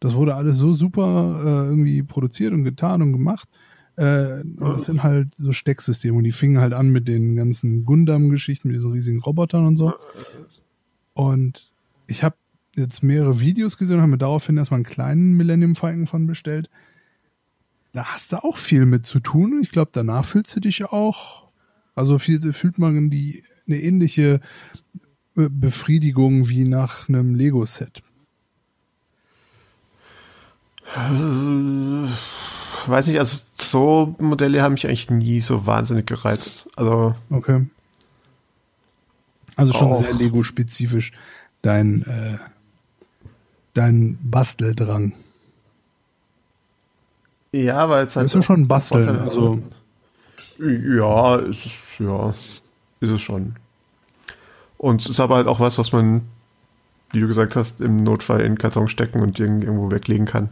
[0.00, 3.48] Das wurde alles so super äh, irgendwie produziert und getan und gemacht.
[3.96, 7.84] Äh, und das sind halt so Stecksysteme und die fingen halt an mit den ganzen
[7.84, 9.94] Gundam-Geschichten, mit diesen riesigen Robotern und so.
[11.14, 11.72] Und
[12.06, 12.36] ich habe
[12.76, 16.70] jetzt mehrere Videos gesehen und habe mir daraufhin erstmal einen kleinen Millennium Falcon von bestellt.
[17.92, 20.84] Da hast du auch viel mit zu tun und ich glaube, danach fühlst du dich
[20.84, 21.48] auch,
[21.94, 24.40] also viel, fühlt man die, eine ähnliche
[25.34, 28.02] Befriedigung wie nach einem Lego-Set.
[30.94, 32.08] Äh,
[32.86, 36.68] weiß nicht, also so Modelle haben mich eigentlich nie so wahnsinnig gereizt.
[36.76, 37.14] Also.
[37.30, 37.68] Okay.
[39.56, 41.12] Also schon sehr Lego-spezifisch
[41.62, 42.38] dein äh,
[43.74, 45.12] dein Basteldrang.
[47.52, 48.24] Ja, weil es halt.
[48.26, 49.18] Das ist ja schon ein Basteln.
[49.18, 49.62] Also.
[50.58, 52.34] Ja, ist es, ja,
[53.00, 53.54] ist es schon.
[54.76, 56.22] Und es ist aber halt auch was, was man,
[57.12, 60.48] wie du gesagt hast, im Notfall in den Karton stecken und irgendwo weglegen kann.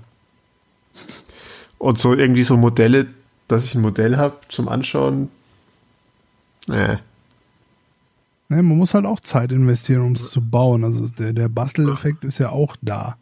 [1.79, 3.07] Und so irgendwie so Modelle,
[3.49, 5.29] dass ich ein Modell habe zum Anschauen.
[6.67, 6.99] Nee.
[8.49, 10.85] Nee, man muss halt auch Zeit investieren, um es zu bauen.
[10.85, 13.17] Also der, der Basteleffekt ist ja auch da.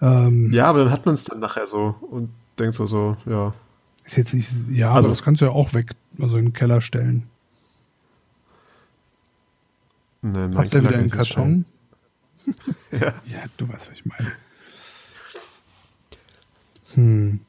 [0.00, 3.54] Ähm, ja, aber dann hat man es dann nachher so und denkt so, so, ja.
[4.04, 6.52] Ist jetzt nicht, ja, also, aber das kannst du ja auch weg, also in den
[6.52, 7.28] Keller stellen.
[10.22, 11.64] Nee, Hast du wieder einen Karton?
[12.92, 13.14] ja.
[13.24, 14.32] ja, du weißt, was ich meine.
[16.94, 17.40] Hm.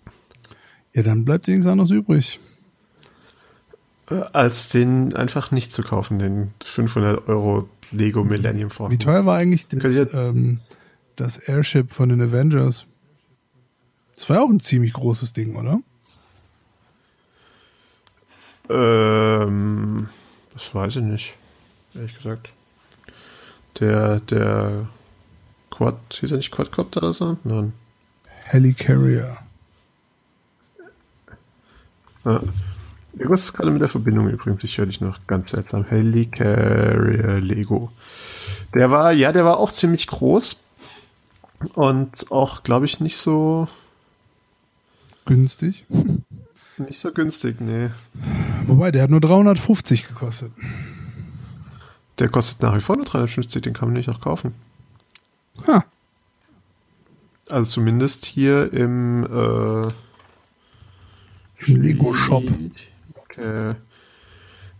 [0.94, 2.40] Ja, dann bleibt dir nichts anderes übrig.
[4.08, 8.92] Als den einfach nicht zu kaufen, den 500 Euro Lego Millennium Falcon.
[8.92, 10.60] Wie teuer war eigentlich das, ähm,
[11.16, 12.88] das Airship von den Avengers?
[14.18, 15.80] Das war ja auch ein ziemlich großes Ding, oder?
[18.70, 20.10] Ähm,
[20.54, 21.36] das weiß ich nicht,
[21.94, 22.52] ehrlich gesagt.
[23.80, 24.88] Der, der
[25.70, 27.38] Quad, hieß er nicht Quadcopter oder so?
[27.44, 27.74] Nein.
[28.46, 29.38] Helicarrier.
[32.26, 32.42] Ja.
[33.14, 34.64] Irgendwas ist gerade mit der Verbindung übrigens.
[34.64, 35.86] Ich höre dich noch ganz seltsam.
[35.86, 37.92] Helicarrier Lego.
[38.74, 40.58] Der war, ja, der war auch ziemlich groß.
[41.74, 43.68] Und auch, glaube ich, nicht so
[45.28, 45.86] günstig.
[46.78, 47.90] Nicht so günstig, nee.
[48.66, 50.52] Wobei, der hat nur 350 gekostet.
[52.20, 54.54] Der kostet nach wie vor nur 350, den kann man nicht noch kaufen.
[55.68, 55.86] Ha.
[57.50, 59.88] Also zumindest hier im, äh,
[61.66, 62.44] Im Lego-Shop.
[63.16, 63.76] Okay.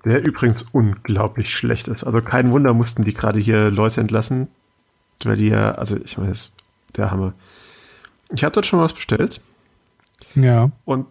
[0.06, 2.04] Der übrigens unglaublich schlecht ist.
[2.04, 4.48] Also kein Wunder mussten die gerade hier Leute entlassen,
[5.24, 6.54] weil die ja, also ich meine, das ist
[6.96, 7.34] der Hammer.
[8.32, 9.42] Ich habe dort schon was bestellt.
[10.38, 10.72] Ja.
[10.86, 11.08] Und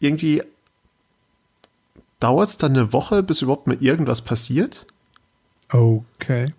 [0.00, 0.42] irgendwie
[2.20, 4.86] dauert es dann eine Woche, bis überhaupt mal irgendwas passiert.
[5.70, 6.52] Okay.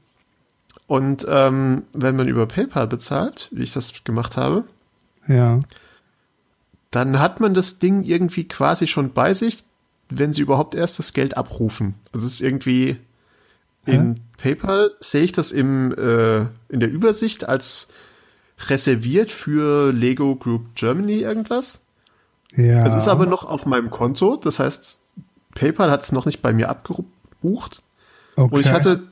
[0.88, 4.66] Und ähm, wenn man über PayPal bezahlt, wie ich das gemacht habe,
[5.28, 5.60] ja.
[6.92, 9.64] dann hat man das Ding irgendwie quasi schon bei sich,
[10.10, 11.96] wenn sie überhaupt erst das Geld abrufen.
[12.14, 12.98] Also es ist irgendwie
[13.88, 14.22] in Hä?
[14.38, 17.88] PayPal sehe ich das im, äh, in der Übersicht als
[18.68, 21.85] reserviert für Lego Group Germany irgendwas.
[22.56, 22.86] Ja.
[22.86, 25.02] Es ist aber noch auf meinem Konto, das heißt,
[25.56, 27.82] PayPal hat es noch nicht bei mir abgebucht.
[28.36, 28.56] Okay.
[28.56, 29.04] Und ich hatte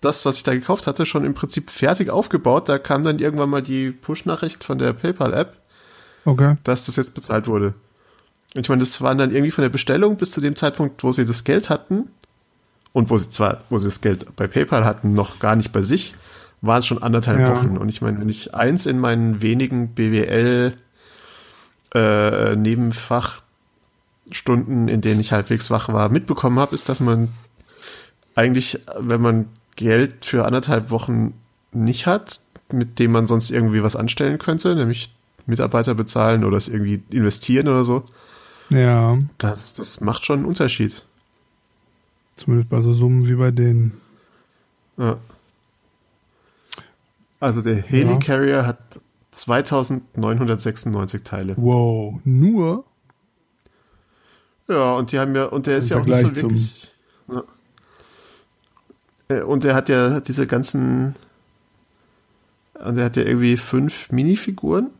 [0.00, 2.68] das, was ich da gekauft hatte, schon im Prinzip fertig aufgebaut.
[2.68, 5.56] Da kam dann irgendwann mal die Push-Nachricht von der PayPal-App,
[6.24, 6.56] okay.
[6.64, 7.74] dass das jetzt bezahlt wurde.
[8.54, 11.12] Und ich meine, das waren dann irgendwie von der Bestellung bis zu dem Zeitpunkt, wo
[11.12, 12.08] sie das Geld hatten
[12.92, 15.82] und wo sie zwar, wo sie das Geld bei PayPal hatten, noch gar nicht bei
[15.82, 16.14] sich,
[16.60, 17.50] waren es schon anderthalb ja.
[17.54, 17.76] Wochen.
[17.76, 20.74] Und ich meine, wenn ich eins in meinen wenigen BWL
[21.94, 27.28] äh, Nebenfachstunden, in denen ich halbwegs wach war, mitbekommen habe, ist, dass man
[28.34, 31.32] eigentlich, wenn man Geld für anderthalb Wochen
[31.72, 32.40] nicht hat,
[32.72, 35.10] mit dem man sonst irgendwie was anstellen könnte, nämlich
[35.46, 38.04] Mitarbeiter bezahlen oder es irgendwie investieren oder so.
[38.70, 39.18] Ja.
[39.38, 41.04] Das, das macht schon einen Unterschied.
[42.36, 44.00] Zumindest bei so Summen wie bei denen.
[44.96, 45.18] Ja.
[47.40, 48.66] Also der Helicarrier ja.
[48.66, 48.78] hat
[49.32, 51.54] 2996 Teile.
[51.56, 52.84] Wow, nur?
[54.68, 56.94] Ja, und die haben ja, und der ist ja auch nicht so wirklich.
[57.28, 57.42] Ja.
[59.28, 61.14] Äh, und er hat ja diese ganzen.
[62.74, 64.90] Und er hat ja irgendwie fünf Minifiguren,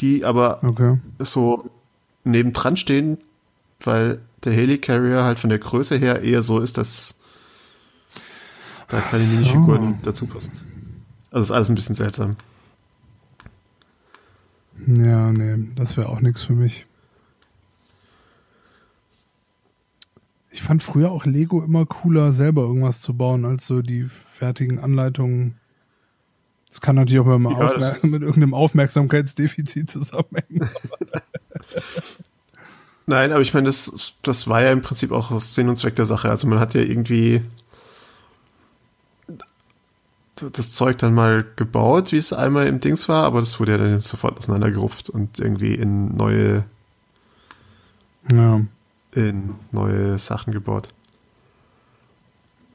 [0.00, 0.98] die aber okay.
[1.18, 1.68] so
[2.24, 3.18] nebendran stehen,
[3.80, 7.14] weil der Helicarrier halt von der Größe her eher so ist, dass
[8.88, 9.36] da keine so.
[9.36, 10.52] Minifiguren dazu passen.
[11.30, 12.36] Also ist alles ein bisschen seltsam.
[14.86, 16.86] Ja, nee, das wäre auch nichts für mich.
[20.50, 24.78] Ich fand früher auch Lego immer cooler, selber irgendwas zu bauen, als so die fertigen
[24.78, 25.56] Anleitungen.
[26.68, 30.70] Das kann natürlich auch mal ja, mit irgendeinem Aufmerksamkeitsdefizit zusammenhängen.
[33.06, 36.06] Nein, aber ich meine, das, das war ja im Prinzip auch Sinn und Zweck der
[36.06, 36.28] Sache.
[36.28, 37.42] Also man hat ja irgendwie
[40.36, 43.78] das Zeug dann mal gebaut, wie es einmal im Dings war, aber das wurde ja
[43.78, 46.64] dann sofort auseinandergerupft und irgendwie in neue
[48.30, 48.60] ja
[49.16, 50.88] in neue Sachen gebaut.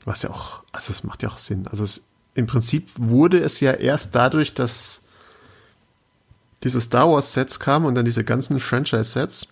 [0.04, 1.68] Was ja auch, also es macht ja auch Sinn.
[1.68, 2.02] Also es,
[2.34, 5.04] im Prinzip wurde es ja erst dadurch, dass
[6.64, 9.48] diese Star Wars Sets kamen und dann diese ganzen Franchise Sets,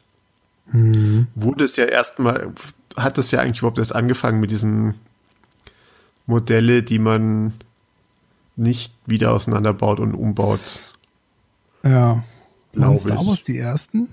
[0.68, 1.28] mhm.
[1.36, 2.54] wurde es ja erstmal,
[2.98, 4.96] hat es ja eigentlich überhaupt erst angefangen mit diesen
[6.26, 7.54] Modelle, die man
[8.60, 10.82] nicht wieder auseinanderbaut und umbaut.
[11.84, 12.24] Ja.
[12.74, 14.10] Waren Star Wars die ersten?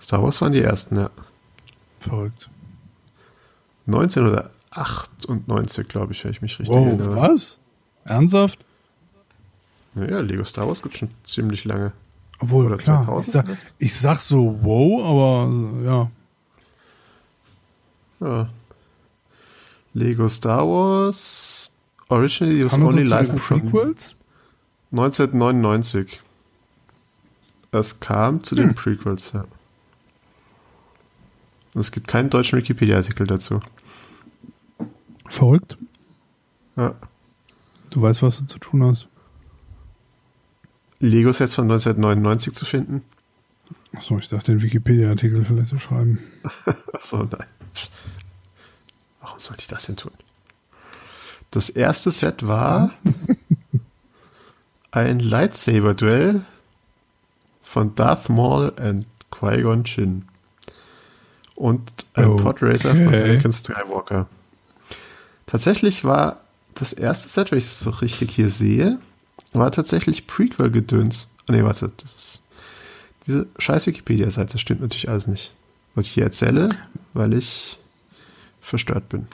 [0.00, 1.10] Star Wars waren die ersten, ja.
[2.00, 2.48] Verrückt.
[3.86, 7.14] 1998, glaube ich, wenn ich mich richtig wow, erinnere.
[7.16, 7.58] Was?
[8.04, 8.58] Ernsthaft?
[9.94, 11.92] Ja, Lego Star Wars gibt schon ziemlich lange.
[12.38, 13.26] Obwohl, Oder klar, 2000?
[13.26, 13.46] Ich sag,
[13.78, 15.48] ich sag so wow, aber
[15.84, 16.10] ja.
[18.20, 18.48] Ja.
[19.94, 21.70] Lego Star Wars
[22.12, 24.14] Originally was only licensed Prequels?
[24.90, 26.20] 1999.
[27.70, 28.62] Es kam zu hm.
[28.62, 29.46] den Prequels, ja.
[31.74, 33.60] Es gibt keinen deutschen Wikipedia-Artikel dazu.
[35.26, 35.78] Verrückt.
[36.76, 36.94] Ja.
[37.88, 39.08] Du weißt, was du zu tun hast.
[41.00, 43.02] Lego-Sets von 1999 zu finden.
[43.94, 46.18] Achso, ich dachte, den Wikipedia-Artikel vielleicht zu schreiben.
[46.92, 47.46] Achso, nein.
[49.22, 50.11] Warum sollte ich das denn tun?
[51.52, 52.92] Das erste Set war
[54.90, 56.44] ein Lightsaber-Duell
[57.62, 60.24] von Darth Maul und Qui-Gon Jinn
[61.54, 61.82] und
[62.14, 62.42] ein okay.
[62.42, 64.26] Podracer von Anakin Skywalker.
[65.46, 66.40] Tatsächlich war
[66.74, 68.98] das erste Set, wenn ich es so richtig hier sehe,
[69.52, 71.28] war tatsächlich Prequel-Gedöns.
[71.48, 72.42] Nee, warte, das ist
[73.26, 75.54] diese scheiß Wikipedia-Seite, stimmt natürlich alles nicht.
[75.94, 76.70] Was ich hier erzähle,
[77.12, 77.78] weil ich
[78.62, 79.26] verstört bin.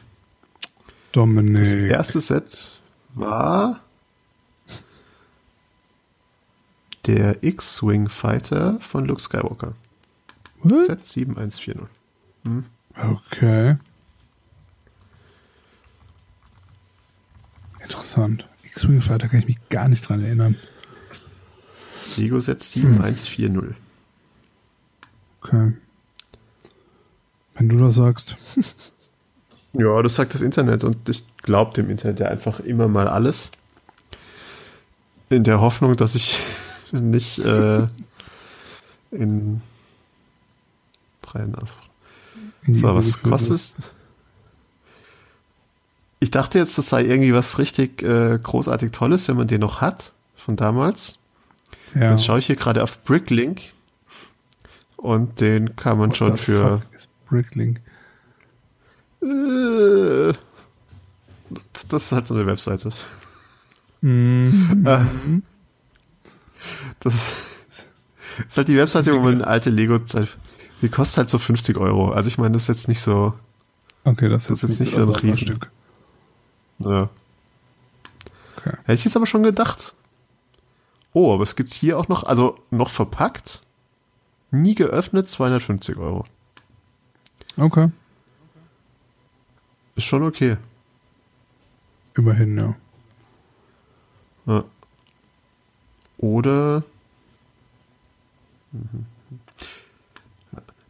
[1.13, 1.65] Dominik.
[1.65, 2.73] Das erste Set
[3.15, 3.81] war
[7.07, 9.75] der X-Wing Fighter von Luke Skywalker.
[10.63, 10.87] What?
[10.87, 11.87] Set 7140.
[12.45, 12.65] Hm.
[12.97, 13.77] Okay.
[17.81, 18.47] Interessant.
[18.65, 20.57] X-Wing Fighter kann ich mich gar nicht dran erinnern.
[22.17, 23.49] Lego Set 7140.
[23.49, 23.77] Hm.
[25.41, 25.73] Okay.
[27.55, 28.37] Wenn du das sagst.
[29.73, 33.51] ja, das sagt das Internet und ich glaube dem Internet ja einfach immer mal alles.
[35.31, 36.39] In der Hoffnung, dass ich
[36.93, 37.87] nicht äh,
[39.11, 39.61] in
[41.23, 41.47] drei
[42.67, 43.75] so, was kostet
[46.21, 49.81] Ich dachte jetzt, das sei irgendwie was richtig äh, großartig Tolles, wenn man den noch
[49.81, 51.19] hat, von damals.
[51.95, 52.11] Ja.
[52.11, 53.73] Jetzt schaue ich hier gerade auf Bricklink
[54.97, 56.83] und den kann man What schon für.
[57.29, 57.81] Bricklink?
[59.23, 60.33] Äh,
[61.89, 62.91] das ist halt so eine Webseite.
[64.01, 64.85] Mhm.
[64.87, 65.05] Äh,
[67.01, 67.35] das
[68.49, 70.37] ist halt die Webseite, wo man alte Lego-Zeit
[70.83, 72.13] die kostet halt so 50 Euro.
[72.13, 73.35] Also ich meine, das ist jetzt nicht so.
[74.05, 75.71] Okay, das, das ist jetzt nicht so ein Riesenstück.
[76.79, 77.09] Ja.
[78.57, 78.77] Okay.
[78.85, 79.95] Hätte ich jetzt aber schon gedacht.
[81.13, 83.61] Oh, aber es gibt hier auch noch, also noch verpackt,
[84.51, 86.25] nie geöffnet, 250 Euro.
[87.57, 87.91] Okay.
[89.99, 90.57] Ist schon okay.
[92.15, 92.77] Immerhin, ja.
[94.47, 94.65] ja.
[96.19, 96.85] Oder.
[98.71, 99.07] Mhm.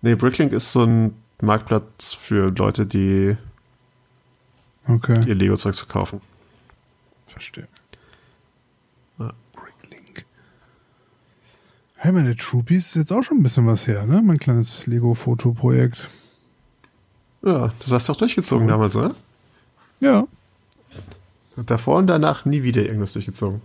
[0.03, 3.39] Nee, Bricklink ist so ein Marktplatz für Leute, die
[4.87, 5.25] Okay.
[5.27, 6.21] ihr Lego-Zeugs verkaufen.
[7.27, 7.67] Verstehe.
[9.19, 9.33] Ja.
[9.55, 10.27] Bricklink.
[11.97, 14.21] Hey, meine Troopies ist jetzt auch schon ein bisschen was her, ne?
[14.23, 16.11] Mein kleines Lego-Fotoprojekt.
[17.49, 18.71] Ja, das hast du auch durchgezogen Mhm.
[18.71, 19.15] damals, oder?
[20.01, 20.27] Ja.
[21.57, 23.61] Und davor und danach nie wieder irgendwas durchgezogen.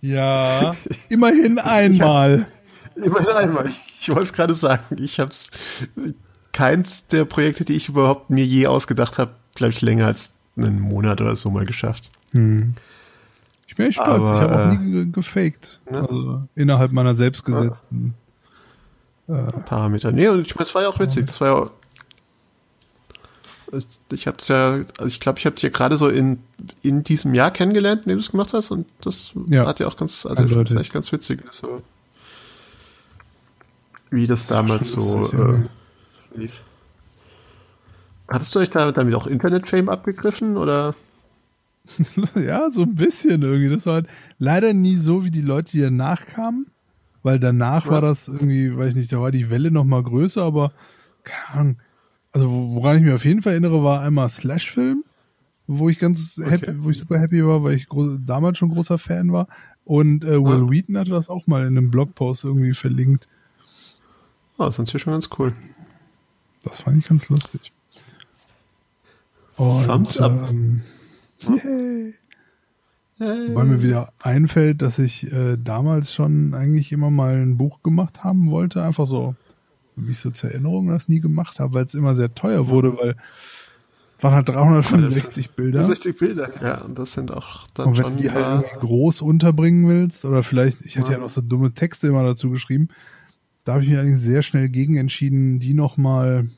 [0.00, 0.72] Ja.
[1.08, 2.46] Immerhin einmal.
[2.96, 3.70] Immerhin einmal.
[4.00, 4.96] Ich wollte es gerade sagen.
[5.02, 5.50] Ich habe es.
[6.52, 10.80] Keins der Projekte, die ich überhaupt mir je ausgedacht habe, glaube ich, länger als einen
[10.80, 12.10] Monat oder so mal geschafft.
[12.32, 12.74] Hm.
[13.66, 14.08] Ich bin echt stolz.
[14.26, 15.80] Aber, ich habe auch äh, nie ge- gefaked.
[15.90, 16.00] ne?
[16.06, 18.12] Also innerhalb meiner selbstgesetzten.
[19.26, 20.12] Parameter.
[20.12, 21.26] Nee, und ich meine, es war ja auch witzig.
[21.26, 21.54] Das war ja.
[21.54, 21.70] auch-
[24.12, 26.38] Ich, es ja, also ich glaube, ich habe dich ja gerade so in,
[26.82, 29.66] in diesem Jahr kennengelernt, in dem du es gemacht hast, und das Ja.
[29.66, 31.82] hat ja auch ganz, also das echt ganz witzig, so,
[34.10, 35.68] wie das, Das war damals so äh,
[36.38, 36.60] lief.
[38.28, 40.94] Hattest du euch da damit auch Internet-Fame abgegriffen oder?
[42.34, 43.68] ja, so ein bisschen irgendwie.
[43.68, 44.06] Das war halt
[44.38, 46.66] leider nie so wie die Leute, die danach kamen.
[47.22, 50.42] Weil danach war das irgendwie, weiß ich nicht, da war die Welle noch mal größer,
[50.42, 50.72] aber
[51.22, 51.76] keine Ahnung.
[52.32, 55.04] Also wo- woran ich mich auf jeden Fall erinnere, war einmal Slash-Film,
[55.68, 56.74] wo ich ganz happy, Okay.
[56.78, 59.46] wo ich super happy war, weil ich groß, damals schon großer Fan war.
[59.84, 60.70] Und äh, Will Ah.
[60.70, 63.28] Wheaton hatte das auch mal in einem Blogpost irgendwie verlinkt.
[64.58, 65.52] Oh, das ist natürlich schon ganz cool.
[66.64, 67.72] Das fand ich ganz lustig.
[69.56, 70.48] Und, Thumbs up.
[70.50, 70.82] ähm,
[71.40, 72.14] yay.
[73.48, 78.24] Wobei mir wieder einfällt, dass ich äh, damals schon eigentlich immer mal ein Buch gemacht
[78.24, 78.82] haben wollte.
[78.82, 79.34] Einfach so,
[79.96, 82.96] wie ich so zur Erinnerung das nie gemacht habe, weil es immer sehr teuer wurde,
[82.98, 83.16] weil
[84.20, 85.84] waren halt 365 Bilder.
[85.84, 88.78] 60 Bilder, ja, und das sind auch dann Und wenn schon du die halt irgendwie
[88.78, 91.24] groß unterbringen willst, oder vielleicht, ich hatte ja Ja.
[91.24, 92.88] noch so dumme Texte immer dazu geschrieben,
[93.64, 96.50] da habe ich mich allerdings sehr schnell gegen entschieden, die nochmal,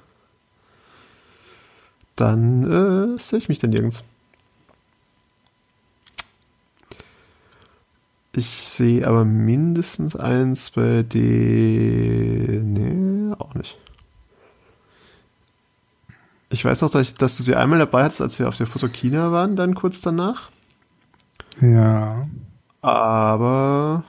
[2.15, 4.05] dann äh, sehe ich mich denn nirgends.
[8.33, 12.73] Ich sehe aber mindestens eins bei den.
[12.73, 13.77] Nee, auch nicht.
[16.49, 18.67] Ich weiß noch, dass, ich, dass du sie einmal dabei hattest, als wir auf der
[18.67, 20.49] Fotokina waren, dann kurz danach.
[21.59, 22.27] Ja.
[22.81, 24.03] Aber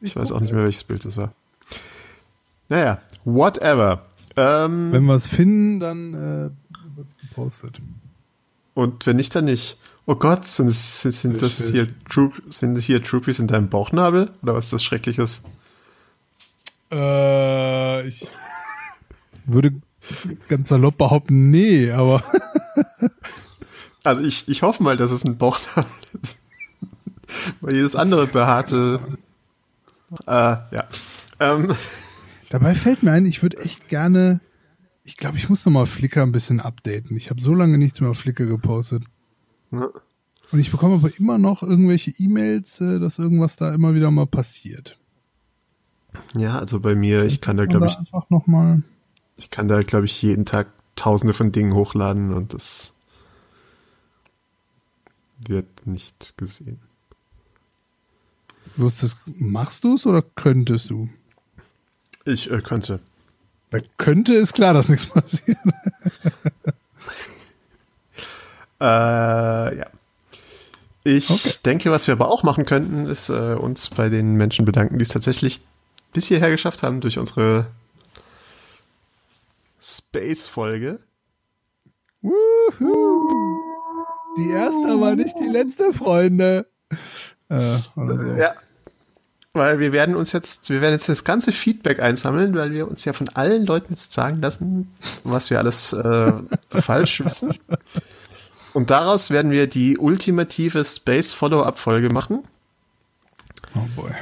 [0.00, 1.32] ich weiß auch nicht mehr, welches Bild das war.
[2.68, 4.06] Naja, whatever.
[4.36, 7.80] Ähm, Wenn wir es finden, dann äh, wird es gepostet.
[8.74, 9.78] und wenn nicht, dann nicht.
[10.06, 14.32] Oh Gott, sind, es, sind, sind das hier, Troop, sind hier Troopies in deinem Bauchnabel?
[14.42, 15.42] Oder was ist das Schreckliches?
[16.90, 18.26] Äh, ich
[19.46, 19.74] würde
[20.48, 22.24] ganz salopp behaupten, nee, aber
[24.04, 25.90] Also ich, ich hoffe mal, dass es ein Bauchnabel
[26.22, 26.40] ist.
[27.60, 29.00] Weil jedes andere behaarte.
[30.26, 30.88] Äh, ja.
[31.40, 31.74] Ähm,
[32.50, 34.40] dabei fällt mir ein, ich würde echt gerne,
[35.04, 37.16] ich glaube, ich muss noch mal Flickr ein bisschen updaten.
[37.16, 39.04] Ich habe so lange nichts mehr auf Flickr gepostet.
[39.70, 39.90] ne?
[40.50, 44.26] Und ich bekomme aber immer noch irgendwelche E-Mails, äh, dass irgendwas da immer wieder mal
[44.26, 44.98] passiert.
[46.36, 48.82] Ja, also bei mir, ich kann da, glaube ich, einfach noch mal.
[49.36, 52.91] ich kann da, glaube ich, jeden Tag tausende von Dingen hochladen und das
[55.48, 56.80] wird nicht gesehen.
[58.76, 61.08] Wusstest, machst du es oder könntest du?
[62.24, 63.00] Ich äh, könnte.
[63.70, 65.58] Da könnte ist klar, dass nichts passiert.
[68.80, 68.84] Äh,
[69.78, 69.86] ja.
[71.04, 71.52] Ich Okay.
[71.64, 75.02] denke, was wir aber auch machen könnten, ist äh, uns bei den Menschen bedanken, die
[75.02, 75.60] es tatsächlich
[76.12, 77.66] bis hierher geschafft haben durch unsere
[79.80, 81.00] Space-Folge.
[82.20, 83.71] Wuhu.
[84.36, 86.66] Die erste, aber nicht die letzte, Freunde.
[87.48, 88.02] Äh, so.
[88.36, 88.54] Ja.
[89.54, 93.04] Weil wir werden uns jetzt, wir werden jetzt das ganze Feedback einsammeln, weil wir uns
[93.04, 94.90] ja von allen Leuten jetzt sagen lassen,
[95.24, 96.32] was wir alles äh,
[96.70, 97.54] falsch wissen.
[98.72, 102.44] Und daraus werden wir die ultimative Space-Follow-up-Folge machen.
[103.74, 104.12] Oh boy.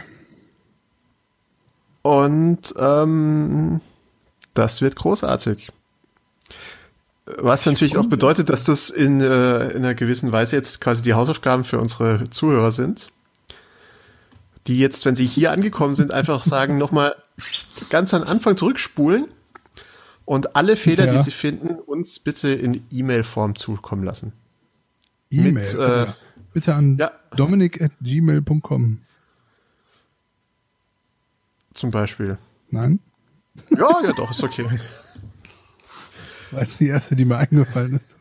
[2.02, 3.80] Und ähm,
[4.54, 5.70] das wird großartig.
[7.38, 11.14] Was natürlich auch bedeutet, dass das in, äh, in einer gewissen Weise jetzt quasi die
[11.14, 13.10] Hausaufgaben für unsere Zuhörer sind.
[14.66, 17.14] Die jetzt, wenn sie hier angekommen sind, einfach sagen, nochmal
[17.88, 19.28] ganz an Anfang zurückspulen
[20.24, 21.12] und alle Fehler, Ja.
[21.12, 24.32] die sie finden, uns bitte in E-Mail-Form zukommen lassen.
[25.30, 25.52] E-Mail.
[25.52, 26.16] Mit, äh, bitte.
[26.52, 27.10] bitte an ja.
[27.36, 28.98] dominik.gmail.com.
[31.74, 32.38] Zum Beispiel.
[32.70, 33.00] Nein?
[33.70, 34.66] Ja, ja, doch, ist okay.
[36.50, 38.16] Weil es die erste, die mir eingefallen ist.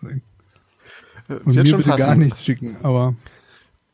[1.30, 2.20] Äh, Und wird mir bitte gar passen.
[2.20, 3.16] nichts schicken, aber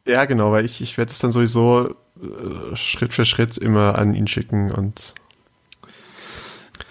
[0.06, 4.14] Ja, genau, weil ich, ich werde es dann sowieso äh, Schritt für Schritt immer an
[4.14, 5.16] ihn schicken und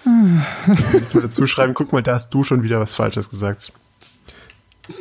[0.93, 3.71] jetzt mal dazu schreiben, guck mal, da hast du schon wieder was Falsches gesagt.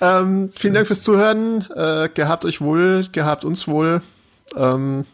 [0.00, 1.66] ähm, vielen Dank fürs Zuhören.
[1.74, 4.02] Äh, gehabt euch wohl, gehabt uns wohl.
[4.56, 5.04] Ähm,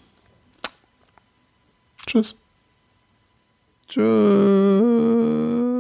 [2.07, 2.37] tschüss.
[3.93, 5.72] Tschüss.